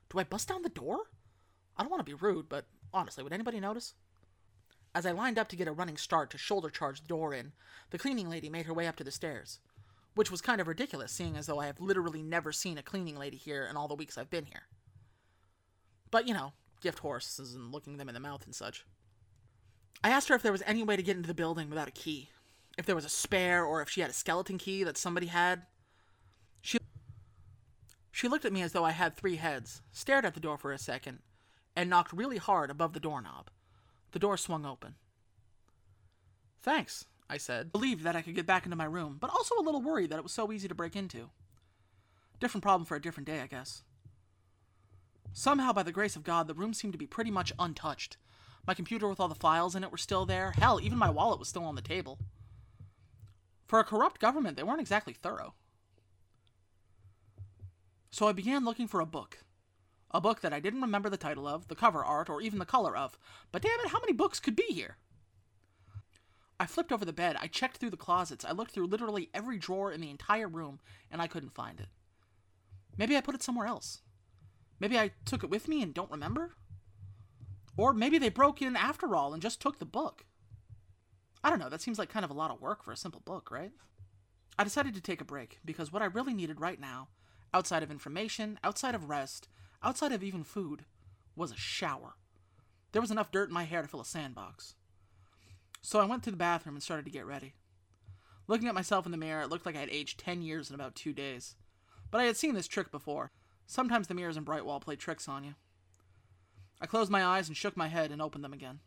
Do 0.09 0.19
I 0.19 0.23
bust 0.23 0.47
down 0.47 0.63
the 0.63 0.69
door? 0.69 1.03
I 1.77 1.83
don't 1.83 1.91
want 1.91 2.05
to 2.05 2.09
be 2.09 2.13
rude, 2.13 2.49
but 2.49 2.65
honestly, 2.93 3.23
would 3.23 3.33
anybody 3.33 3.59
notice? 3.59 3.93
As 4.95 5.05
I 5.05 5.11
lined 5.11 5.37
up 5.37 5.47
to 5.49 5.55
get 5.55 5.67
a 5.67 5.71
running 5.71 5.97
start 5.97 6.31
to 6.31 6.37
shoulder 6.37 6.69
charge 6.69 7.01
the 7.01 7.07
door 7.07 7.33
in, 7.33 7.51
the 7.91 7.99
cleaning 7.99 8.29
lady 8.29 8.49
made 8.49 8.65
her 8.65 8.73
way 8.73 8.87
up 8.87 8.95
to 8.97 9.03
the 9.03 9.11
stairs. 9.11 9.59
Which 10.15 10.31
was 10.31 10.41
kind 10.41 10.59
of 10.59 10.67
ridiculous, 10.67 11.11
seeing 11.11 11.37
as 11.37 11.45
though 11.45 11.59
I 11.59 11.67
have 11.67 11.79
literally 11.79 12.23
never 12.23 12.51
seen 12.51 12.77
a 12.77 12.83
cleaning 12.83 13.17
lady 13.17 13.37
here 13.37 13.67
in 13.69 13.77
all 13.77 13.87
the 13.87 13.95
weeks 13.95 14.17
I've 14.17 14.31
been 14.31 14.45
here. 14.45 14.63
But, 16.09 16.27
you 16.27 16.33
know, 16.33 16.53
gift 16.81 16.99
horses 16.99 17.53
and 17.53 17.71
looking 17.71 17.97
them 17.97 18.09
in 18.09 18.15
the 18.15 18.19
mouth 18.19 18.45
and 18.45 18.55
such. 18.55 18.85
I 20.03 20.09
asked 20.09 20.29
her 20.29 20.35
if 20.35 20.41
there 20.41 20.51
was 20.51 20.63
any 20.65 20.81
way 20.81 20.95
to 20.95 21.03
get 21.03 21.17
into 21.17 21.27
the 21.27 21.33
building 21.33 21.69
without 21.69 21.87
a 21.87 21.91
key. 21.91 22.29
If 22.77 22.85
there 22.85 22.95
was 22.95 23.05
a 23.05 23.09
spare, 23.09 23.63
or 23.63 23.81
if 23.81 23.89
she 23.89 24.01
had 24.01 24.09
a 24.09 24.13
skeleton 24.13 24.57
key 24.57 24.83
that 24.83 24.97
somebody 24.97 25.27
had. 25.27 25.63
She 28.19 28.27
looked 28.27 28.43
at 28.43 28.51
me 28.51 28.61
as 28.61 28.73
though 28.73 28.83
I 28.83 28.91
had 28.91 29.15
three 29.15 29.37
heads, 29.37 29.81
stared 29.93 30.25
at 30.25 30.33
the 30.33 30.41
door 30.41 30.57
for 30.57 30.73
a 30.73 30.77
second, 30.77 31.19
and 31.73 31.89
knocked 31.89 32.11
really 32.11 32.35
hard 32.35 32.69
above 32.69 32.91
the 32.91 32.99
doorknob. 32.99 33.49
The 34.11 34.19
door 34.19 34.35
swung 34.35 34.65
open. 34.65 34.95
Thanks, 36.61 37.05
I 37.29 37.37
said, 37.37 37.71
relieved 37.73 38.03
that 38.03 38.17
I 38.17 38.21
could 38.21 38.35
get 38.35 38.45
back 38.45 38.65
into 38.65 38.75
my 38.75 38.83
room, 38.83 39.15
but 39.21 39.29
also 39.29 39.55
a 39.55 39.63
little 39.63 39.81
worried 39.81 40.09
that 40.09 40.19
it 40.19 40.23
was 40.23 40.33
so 40.33 40.51
easy 40.51 40.67
to 40.67 40.75
break 40.75 40.97
into. 40.97 41.29
Different 42.41 42.61
problem 42.61 42.83
for 42.83 42.97
a 42.97 43.01
different 43.01 43.25
day, 43.25 43.39
I 43.39 43.47
guess. 43.47 43.83
Somehow, 45.31 45.71
by 45.71 45.83
the 45.83 45.93
grace 45.93 46.17
of 46.17 46.25
God, 46.25 46.49
the 46.49 46.53
room 46.53 46.73
seemed 46.73 46.91
to 46.91 46.99
be 46.99 47.07
pretty 47.07 47.31
much 47.31 47.53
untouched. 47.57 48.17
My 48.67 48.73
computer 48.73 49.07
with 49.07 49.21
all 49.21 49.29
the 49.29 49.33
files 49.33 49.77
in 49.77 49.83
it 49.85 49.91
were 49.91 49.97
still 49.97 50.25
there. 50.25 50.51
Hell, 50.57 50.81
even 50.81 50.97
my 50.97 51.09
wallet 51.09 51.39
was 51.39 51.47
still 51.47 51.63
on 51.63 51.75
the 51.75 51.81
table. 51.81 52.19
For 53.65 53.79
a 53.79 53.85
corrupt 53.85 54.19
government, 54.19 54.57
they 54.57 54.63
weren't 54.63 54.81
exactly 54.81 55.13
thorough. 55.13 55.53
So 58.11 58.27
I 58.27 58.31
began 58.31 58.65
looking 58.65 58.87
for 58.87 58.99
a 58.99 59.05
book. 59.05 59.39
A 60.11 60.19
book 60.19 60.41
that 60.41 60.53
I 60.53 60.59
didn't 60.59 60.81
remember 60.81 61.09
the 61.09 61.17
title 61.17 61.47
of, 61.47 61.67
the 61.67 61.75
cover 61.75 62.03
art, 62.03 62.29
or 62.29 62.41
even 62.41 62.59
the 62.59 62.65
color 62.65 62.97
of. 62.97 63.17
But 63.51 63.61
damn 63.61 63.79
it, 63.81 63.89
how 63.89 63.99
many 63.99 64.13
books 64.13 64.39
could 64.39 64.55
be 64.55 64.65
here? 64.69 64.97
I 66.59 66.65
flipped 66.65 66.91
over 66.91 67.05
the 67.05 67.13
bed. 67.13 67.37
I 67.39 67.47
checked 67.47 67.77
through 67.77 67.91
the 67.91 67.97
closets. 67.97 68.43
I 68.43 68.51
looked 68.51 68.71
through 68.71 68.87
literally 68.87 69.29
every 69.33 69.57
drawer 69.57 69.91
in 69.91 70.01
the 70.01 70.09
entire 70.09 70.47
room, 70.47 70.79
and 71.11 71.21
I 71.21 71.27
couldn't 71.27 71.53
find 71.53 71.79
it. 71.79 71.87
Maybe 72.97 73.15
I 73.15 73.21
put 73.21 73.35
it 73.35 73.43
somewhere 73.43 73.67
else. 73.67 74.01
Maybe 74.79 74.97
I 74.97 75.11
took 75.25 75.43
it 75.43 75.49
with 75.49 75.67
me 75.67 75.81
and 75.81 75.93
don't 75.93 76.11
remember? 76.11 76.55
Or 77.77 77.93
maybe 77.93 78.17
they 78.17 78.29
broke 78.29 78.61
in 78.61 78.75
after 78.75 79.15
all 79.15 79.33
and 79.33 79.41
just 79.41 79.61
took 79.61 79.79
the 79.79 79.85
book. 79.85 80.25
I 81.43 81.49
don't 81.49 81.59
know, 81.59 81.69
that 81.69 81.81
seems 81.81 81.97
like 81.97 82.09
kind 82.09 82.25
of 82.25 82.31
a 82.31 82.35
lot 82.35 82.51
of 82.51 82.59
work 82.59 82.83
for 82.83 82.91
a 82.91 82.97
simple 82.97 83.21
book, 83.23 83.51
right? 83.51 83.71
I 84.57 84.65
decided 84.65 84.93
to 84.95 85.01
take 85.01 85.21
a 85.21 85.25
break 85.25 85.59
because 85.63 85.93
what 85.93 86.01
I 86.01 86.05
really 86.05 86.33
needed 86.33 86.59
right 86.59 86.79
now, 86.79 87.07
outside 87.53 87.83
of 87.83 87.91
information, 87.91 88.59
outside 88.63 88.95
of 88.95 89.09
rest, 89.09 89.47
outside 89.83 90.11
of 90.11 90.23
even 90.23 90.43
food, 90.43 90.85
was 91.35 91.51
a 91.51 91.57
shower. 91.57 92.15
There 92.91 93.01
was 93.01 93.11
enough 93.11 93.31
dirt 93.31 93.49
in 93.49 93.53
my 93.53 93.63
hair 93.63 93.81
to 93.81 93.87
fill 93.87 94.01
a 94.01 94.05
sandbox. 94.05 94.75
So 95.81 95.99
I 95.99 96.05
went 96.05 96.23
to 96.23 96.31
the 96.31 96.37
bathroom 96.37 96.75
and 96.75 96.83
started 96.83 97.05
to 97.05 97.11
get 97.11 97.25
ready. 97.25 97.53
Looking 98.47 98.67
at 98.67 98.75
myself 98.75 99.05
in 99.05 99.11
the 99.11 99.17
mirror, 99.17 99.41
it 99.41 99.49
looked 99.49 99.65
like 99.65 99.75
I 99.75 99.81
had 99.81 99.89
aged 99.89 100.19
10 100.19 100.41
years 100.41 100.69
in 100.69 100.75
about 100.75 100.95
two 100.95 101.13
days. 101.13 101.55
But 102.11 102.21
I 102.21 102.23
had 102.25 102.35
seen 102.35 102.55
this 102.55 102.67
trick 102.67 102.91
before. 102.91 103.31
Sometimes 103.67 104.07
the 104.07 104.15
mirrors 104.15 104.37
in 104.37 104.43
Brightwall 104.43 104.81
play 104.81 104.95
tricks 104.95 105.27
on 105.27 105.43
you. 105.43 105.53
I 106.81 106.87
closed 106.87 107.11
my 107.11 107.23
eyes 107.23 107.47
and 107.47 107.55
shook 107.55 107.77
my 107.77 107.87
head 107.87 108.11
and 108.11 108.21
opened 108.21 108.43
them 108.43 108.53
again. 108.53 108.79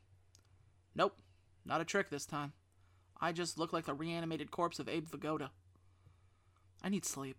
Nope, 0.95 1.17
not 1.65 1.81
a 1.81 1.85
trick 1.85 2.11
this 2.11 2.27
time. 2.27 2.53
I 3.21 3.31
just 3.31 3.59
look 3.59 3.73
like 3.73 3.85
the 3.85 3.95
reanimated 3.95 4.51
corpse 4.51 4.81
of 4.81 4.89
Abe 4.89 5.07
Vigoda. 5.07 5.51
I 6.83 6.89
need 6.89 7.05
sleep. 7.05 7.37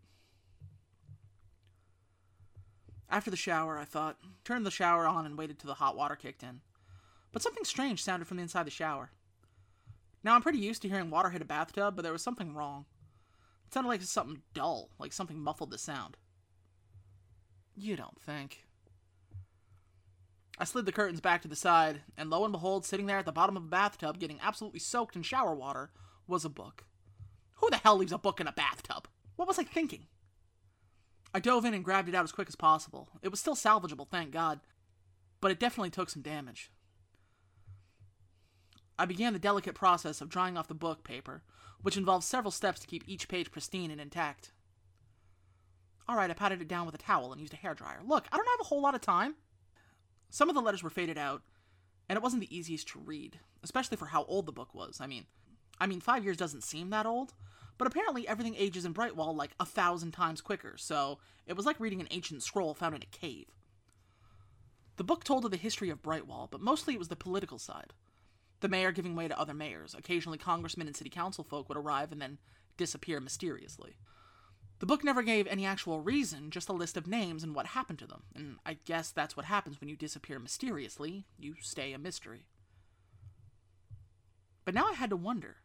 After 3.13 3.29
the 3.29 3.37
shower, 3.37 3.77
I 3.77 3.85
thought, 3.85 4.17
turned 4.43 4.65
the 4.65 4.71
shower 4.71 5.05
on 5.05 5.27
and 5.27 5.37
waited 5.37 5.59
till 5.59 5.67
the 5.67 5.75
hot 5.75 5.95
water 5.95 6.15
kicked 6.15 6.41
in. 6.41 6.61
But 7.31 7.43
something 7.43 7.63
strange 7.63 8.03
sounded 8.03 8.27
from 8.27 8.37
the 8.37 8.43
inside 8.43 8.65
the 8.65 8.71
shower. 8.71 9.11
Now, 10.23 10.33
I'm 10.33 10.41
pretty 10.41 10.57
used 10.57 10.81
to 10.81 10.89
hearing 10.89 11.11
water 11.11 11.29
hit 11.29 11.39
a 11.39 11.45
bathtub, 11.45 11.95
but 11.95 12.01
there 12.01 12.11
was 12.11 12.23
something 12.23 12.55
wrong. 12.55 12.85
It 13.67 13.73
sounded 13.75 13.89
like 13.89 14.01
something 14.01 14.41
dull, 14.55 14.89
like 14.97 15.13
something 15.13 15.37
muffled 15.39 15.69
the 15.69 15.77
sound. 15.77 16.17
You 17.75 17.95
don't 17.95 18.19
think. 18.19 18.65
I 20.57 20.63
slid 20.63 20.87
the 20.87 20.91
curtains 20.91 21.21
back 21.21 21.43
to 21.43 21.47
the 21.47 21.55
side, 21.55 22.01
and 22.17 22.31
lo 22.31 22.43
and 22.45 22.51
behold, 22.51 22.83
sitting 22.83 23.05
there 23.05 23.19
at 23.19 23.27
the 23.27 23.31
bottom 23.31 23.55
of 23.55 23.65
a 23.65 23.67
bathtub, 23.67 24.17
getting 24.17 24.39
absolutely 24.41 24.79
soaked 24.79 25.15
in 25.15 25.21
shower 25.21 25.53
water, 25.53 25.91
was 26.25 26.45
a 26.45 26.49
book. 26.49 26.85
Who 27.57 27.69
the 27.69 27.77
hell 27.77 27.97
leaves 27.97 28.11
a 28.11 28.17
book 28.17 28.41
in 28.41 28.47
a 28.47 28.51
bathtub? 28.51 29.07
What 29.35 29.47
was 29.47 29.59
I 29.59 29.63
thinking? 29.65 30.07
I 31.33 31.39
dove 31.39 31.65
in 31.65 31.73
and 31.73 31.83
grabbed 31.83 32.09
it 32.09 32.15
out 32.15 32.23
as 32.23 32.31
quick 32.31 32.47
as 32.47 32.55
possible. 32.55 33.09
It 33.21 33.29
was 33.29 33.39
still 33.39 33.55
salvageable, 33.55 34.07
thank 34.07 34.31
God, 34.31 34.59
but 35.41 35.51
it 35.51 35.59
definitely 35.59 35.89
took 35.89 36.09
some 36.09 36.21
damage. 36.21 36.71
I 38.99 39.05
began 39.05 39.33
the 39.33 39.39
delicate 39.39 39.73
process 39.73 40.21
of 40.21 40.29
drying 40.29 40.57
off 40.57 40.67
the 40.67 40.75
book 40.75 41.03
paper, 41.03 41.41
which 41.81 41.97
involves 41.97 42.27
several 42.27 42.51
steps 42.51 42.79
to 42.81 42.87
keep 42.87 43.03
each 43.07 43.27
page 43.27 43.51
pristine 43.51 43.89
and 43.89 43.99
intact. 43.99 44.51
All 46.07 46.15
right, 46.15 46.29
I 46.29 46.33
patted 46.33 46.61
it 46.61 46.67
down 46.67 46.85
with 46.85 46.95
a 46.95 46.99
towel 46.99 47.31
and 47.31 47.41
used 47.41 47.53
a 47.53 47.57
hairdryer. 47.57 48.07
Look, 48.07 48.27
I 48.31 48.37
don't 48.37 48.45
have 48.45 48.61
a 48.61 48.65
whole 48.65 48.81
lot 48.81 48.95
of 48.95 49.01
time. 49.01 49.35
Some 50.29 50.49
of 50.49 50.55
the 50.55 50.61
letters 50.61 50.83
were 50.83 50.89
faded 50.89 51.17
out, 51.17 51.41
and 52.07 52.17
it 52.17 52.23
wasn't 52.23 52.41
the 52.41 52.55
easiest 52.55 52.87
to 52.89 52.99
read, 52.99 53.39
especially 53.63 53.97
for 53.97 54.07
how 54.07 54.25
old 54.25 54.45
the 54.45 54.51
book 54.51 54.75
was. 54.75 54.99
I 55.01 55.07
mean, 55.07 55.25
I 55.79 55.87
mean, 55.87 56.01
five 56.01 56.23
years 56.23 56.37
doesn't 56.37 56.63
seem 56.63 56.89
that 56.91 57.05
old, 57.05 57.33
but 57.83 57.91
apparently 57.91 58.25
everything 58.25 58.55
ages 58.55 58.85
in 58.85 58.93
Brightwall 58.93 59.35
like 59.35 59.51
a 59.59 59.65
thousand 59.65 60.13
times 60.13 60.39
quicker, 60.39 60.75
so 60.77 61.19
it 61.45 61.57
was 61.57 61.65
like 61.65 61.81
reading 61.81 61.99
an 61.99 62.07
ancient 62.11 62.41
scroll 62.41 62.73
found 62.73 62.95
in 62.95 63.01
a 63.01 63.17
cave. 63.17 63.47
The 64.95 65.03
book 65.03 65.25
told 65.25 65.43
of 65.43 65.51
the 65.51 65.57
history 65.57 65.89
of 65.89 66.01
Brightwall, 66.01 66.47
but 66.49 66.61
mostly 66.61 66.93
it 66.93 66.97
was 66.97 67.09
the 67.09 67.17
political 67.17 67.59
side. 67.59 67.91
The 68.61 68.69
mayor 68.69 68.93
giving 68.93 69.17
way 69.17 69.27
to 69.27 69.37
other 69.37 69.53
mayors. 69.53 69.93
Occasionally, 69.93 70.37
congressmen 70.37 70.87
and 70.87 70.95
city 70.95 71.09
council 71.09 71.43
folk 71.43 71.67
would 71.67 71.77
arrive 71.77 72.13
and 72.13 72.21
then 72.21 72.37
disappear 72.77 73.19
mysteriously. 73.19 73.97
The 74.79 74.85
book 74.85 75.03
never 75.03 75.21
gave 75.21 75.45
any 75.47 75.65
actual 75.65 75.99
reason, 75.99 76.51
just 76.51 76.69
a 76.69 76.73
list 76.73 76.95
of 76.95 77.05
names 77.05 77.43
and 77.43 77.53
what 77.53 77.65
happened 77.65 77.99
to 77.99 78.07
them, 78.07 78.23
and 78.33 78.59
I 78.65 78.77
guess 78.85 79.11
that's 79.11 79.35
what 79.35 79.47
happens 79.47 79.81
when 79.81 79.89
you 79.89 79.97
disappear 79.97 80.39
mysteriously. 80.39 81.25
You 81.37 81.55
stay 81.59 81.91
a 81.91 81.99
mystery. 81.99 82.45
But 84.63 84.73
now 84.73 84.85
I 84.87 84.93
had 84.93 85.09
to 85.09 85.17
wonder 85.17 85.57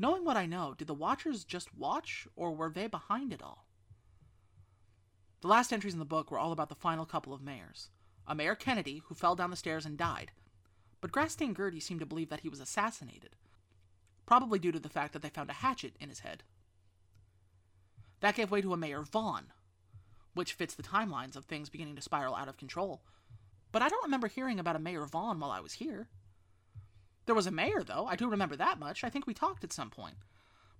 knowing 0.00 0.24
what 0.24 0.36
I 0.36 0.46
know, 0.46 0.74
did 0.76 0.88
the 0.88 0.94
Watchers 0.94 1.44
just 1.44 1.76
watch, 1.76 2.26
or 2.34 2.52
were 2.52 2.70
they 2.70 2.86
behind 2.86 3.34
it 3.34 3.42
all? 3.42 3.66
The 5.42 5.48
last 5.48 5.72
entries 5.72 5.92
in 5.92 5.98
the 5.98 6.06
book 6.06 6.30
were 6.30 6.38
all 6.38 6.52
about 6.52 6.70
the 6.70 6.74
final 6.74 7.04
couple 7.04 7.34
of 7.34 7.42
mayors 7.42 7.90
a 8.26 8.34
Mayor 8.34 8.54
Kennedy, 8.54 9.02
who 9.06 9.14
fell 9.14 9.34
down 9.34 9.50
the 9.50 9.56
stairs 9.56 9.84
and 9.84 9.98
died, 9.98 10.30
but 11.00 11.10
Grasstain 11.10 11.54
Gertie 11.54 11.80
seemed 11.80 12.00
to 12.00 12.06
believe 12.06 12.28
that 12.28 12.40
he 12.40 12.48
was 12.48 12.60
assassinated, 12.60 13.34
probably 14.24 14.58
due 14.58 14.72
to 14.72 14.78
the 14.78 14.88
fact 14.88 15.12
that 15.12 15.22
they 15.22 15.28
found 15.28 15.50
a 15.50 15.54
hatchet 15.54 15.96
in 15.98 16.08
his 16.08 16.20
head. 16.20 16.44
That 18.20 18.36
gave 18.36 18.50
way 18.50 18.60
to 18.60 18.72
a 18.72 18.76
Mayor 18.76 19.02
Vaughn, 19.02 19.46
which 20.34 20.52
fits 20.52 20.74
the 20.74 20.82
timelines 20.82 21.34
of 21.34 21.44
things 21.44 21.68
beginning 21.68 21.96
to 21.96 22.02
spiral 22.02 22.36
out 22.36 22.48
of 22.48 22.56
control. 22.56 23.02
But 23.72 23.82
I 23.82 23.88
don't 23.88 24.04
remember 24.04 24.28
hearing 24.28 24.60
about 24.60 24.76
a 24.76 24.80
Mayor 24.80 25.06
Vaughn 25.06 25.40
while 25.40 25.50
I 25.50 25.60
was 25.60 25.74
here. 25.74 26.08
There 27.30 27.34
was 27.36 27.46
a 27.46 27.52
mayor, 27.52 27.84
though. 27.84 28.06
I 28.06 28.16
do 28.16 28.28
remember 28.28 28.56
that 28.56 28.80
much. 28.80 29.04
I 29.04 29.08
think 29.08 29.24
we 29.24 29.34
talked 29.34 29.62
at 29.62 29.72
some 29.72 29.88
point. 29.88 30.16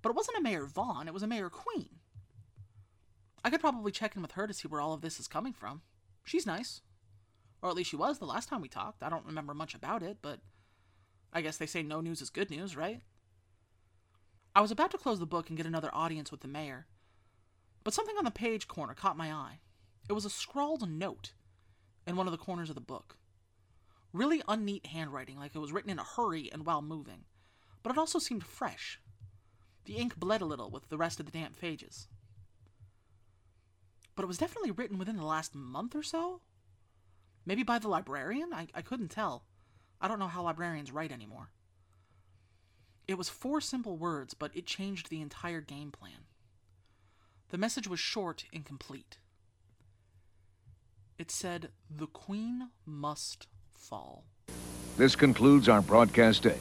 But 0.03 0.11
it 0.11 0.17
wasn't 0.17 0.39
a 0.39 0.43
Mayor 0.43 0.67
Vaughn, 0.67 1.07
it 1.07 1.15
was 1.15 1.23
a 1.23 1.29
Mayor 1.29 1.49
Queen. 1.49 2.01
I 3.45 3.51
could 3.51 3.61
probably 3.61 3.93
check 3.93 4.17
in 4.17 4.23
with 4.23 4.33
her 4.33 4.49
to 4.49 4.53
see 4.53 4.67
where 4.67 4.81
all 4.81 4.93
of 4.93 5.01
this 5.01 5.21
is 5.21 5.29
coming 5.29 5.53
from. 5.53 5.83
She's 6.25 6.47
nice. 6.47 6.81
Or 7.63 7.71
at 7.71 7.77
least 7.77 7.91
she 7.91 7.95
was 7.95 8.19
the 8.19 8.25
last 8.25 8.49
time 8.49 8.63
we 8.63 8.69
talked. 8.69 9.01
I 9.01 9.09
don't 9.09 9.25
remember 9.25 9.55
much 9.55 9.77
about 9.77 10.03
it, 10.03 10.17
but 10.23 10.41
I 11.33 11.41
guess 11.41 11.57
they 11.57 11.67
say 11.67 11.85
no 11.85 12.01
news 12.01 12.21
is 12.21 12.31
good 12.31 12.51
news, 12.51 12.77
right? 12.77 13.01
I 14.53 14.61
was 14.61 14.73
about 14.73 14.91
to 14.91 14.99
close 14.99 15.21
the 15.21 15.27
book 15.27 15.51
and 15.51 15.57
get 15.57 15.67
another 15.67 15.95
audience 15.95 16.33
with 16.33 16.41
the 16.41 16.49
mayor, 16.49 16.89
but 17.85 17.95
something 17.95 18.17
on 18.19 18.25
the 18.25 18.33
page 18.33 18.67
corner 18.67 18.95
caught 18.95 19.17
my 19.17 19.33
eye. 19.33 19.61
It 20.09 20.15
was 20.15 20.25
a 20.25 20.31
scrawled 20.31 20.91
note 20.91 21.31
in 22.09 22.17
one 22.17 22.27
of 22.27 22.33
the 22.33 22.39
corners 22.39 22.71
of 22.71 22.75
the 22.75 22.81
book. 22.81 23.19
Really 24.13 24.43
unneat 24.49 24.87
handwriting, 24.87 25.39
like 25.39 25.55
it 25.55 25.61
was 25.61 25.73
written 25.73 25.91
in 25.91 25.99
a 25.99 26.05
hurry 26.05 26.51
and 26.53 26.67
while 26.67 26.83
moving, 26.83 27.25
but 27.83 27.91
it 27.91 27.99
also 27.99 28.19
seemed 28.19 28.45
fresh. 28.45 29.01
The 29.85 29.97
ink 29.97 30.17
bled 30.17 30.41
a 30.41 30.47
little 30.47 30.71
with 30.71 30.89
the 30.89 30.99
rest 30.99 31.21
of 31.21 31.27
the 31.27 31.33
damp 31.33 31.61
pages. 31.61 32.09
But 34.17 34.25
it 34.25 34.29
was 34.29 34.39
definitely 34.39 34.73
written 34.73 34.99
within 34.99 35.17
the 35.17 35.25
last 35.25 35.55
month 35.55 35.95
or 35.95 36.03
so? 36.03 36.41
Maybe 37.47 37.63
by 37.63 37.79
the 37.79 37.89
librarian? 37.89 38.53
I, 38.53 38.67
I 38.75 38.83
couldn't 38.83 39.09
tell. 39.09 39.45
I 40.01 40.09
don't 40.09 40.19
know 40.19 40.29
how 40.29 40.43
librarians 40.43 40.93
write 40.93 41.13
anymore. 41.13 41.51
It 43.07 43.19
was 43.19 43.29
four 43.29 43.61
simple 43.61 43.97
words, 43.97 44.35
but 44.35 44.55
it 44.55 44.67
changed 44.67 45.09
the 45.09 45.21
entire 45.21 45.61
game 45.61 45.91
plan. 45.91 46.27
The 47.49 47.59
message 47.59 47.89
was 47.89 47.99
short 47.99 48.45
and 48.53 48.65
complete. 48.65 49.19
It 51.19 51.31
said, 51.31 51.71
The 51.91 52.07
Queen 52.07 52.71
must 52.87 53.49
fall. 53.81 54.25
This 54.97 55.17
concludes 55.17 55.69
our 55.69 55.81
broadcast 55.81 56.43
day. 56.43 56.59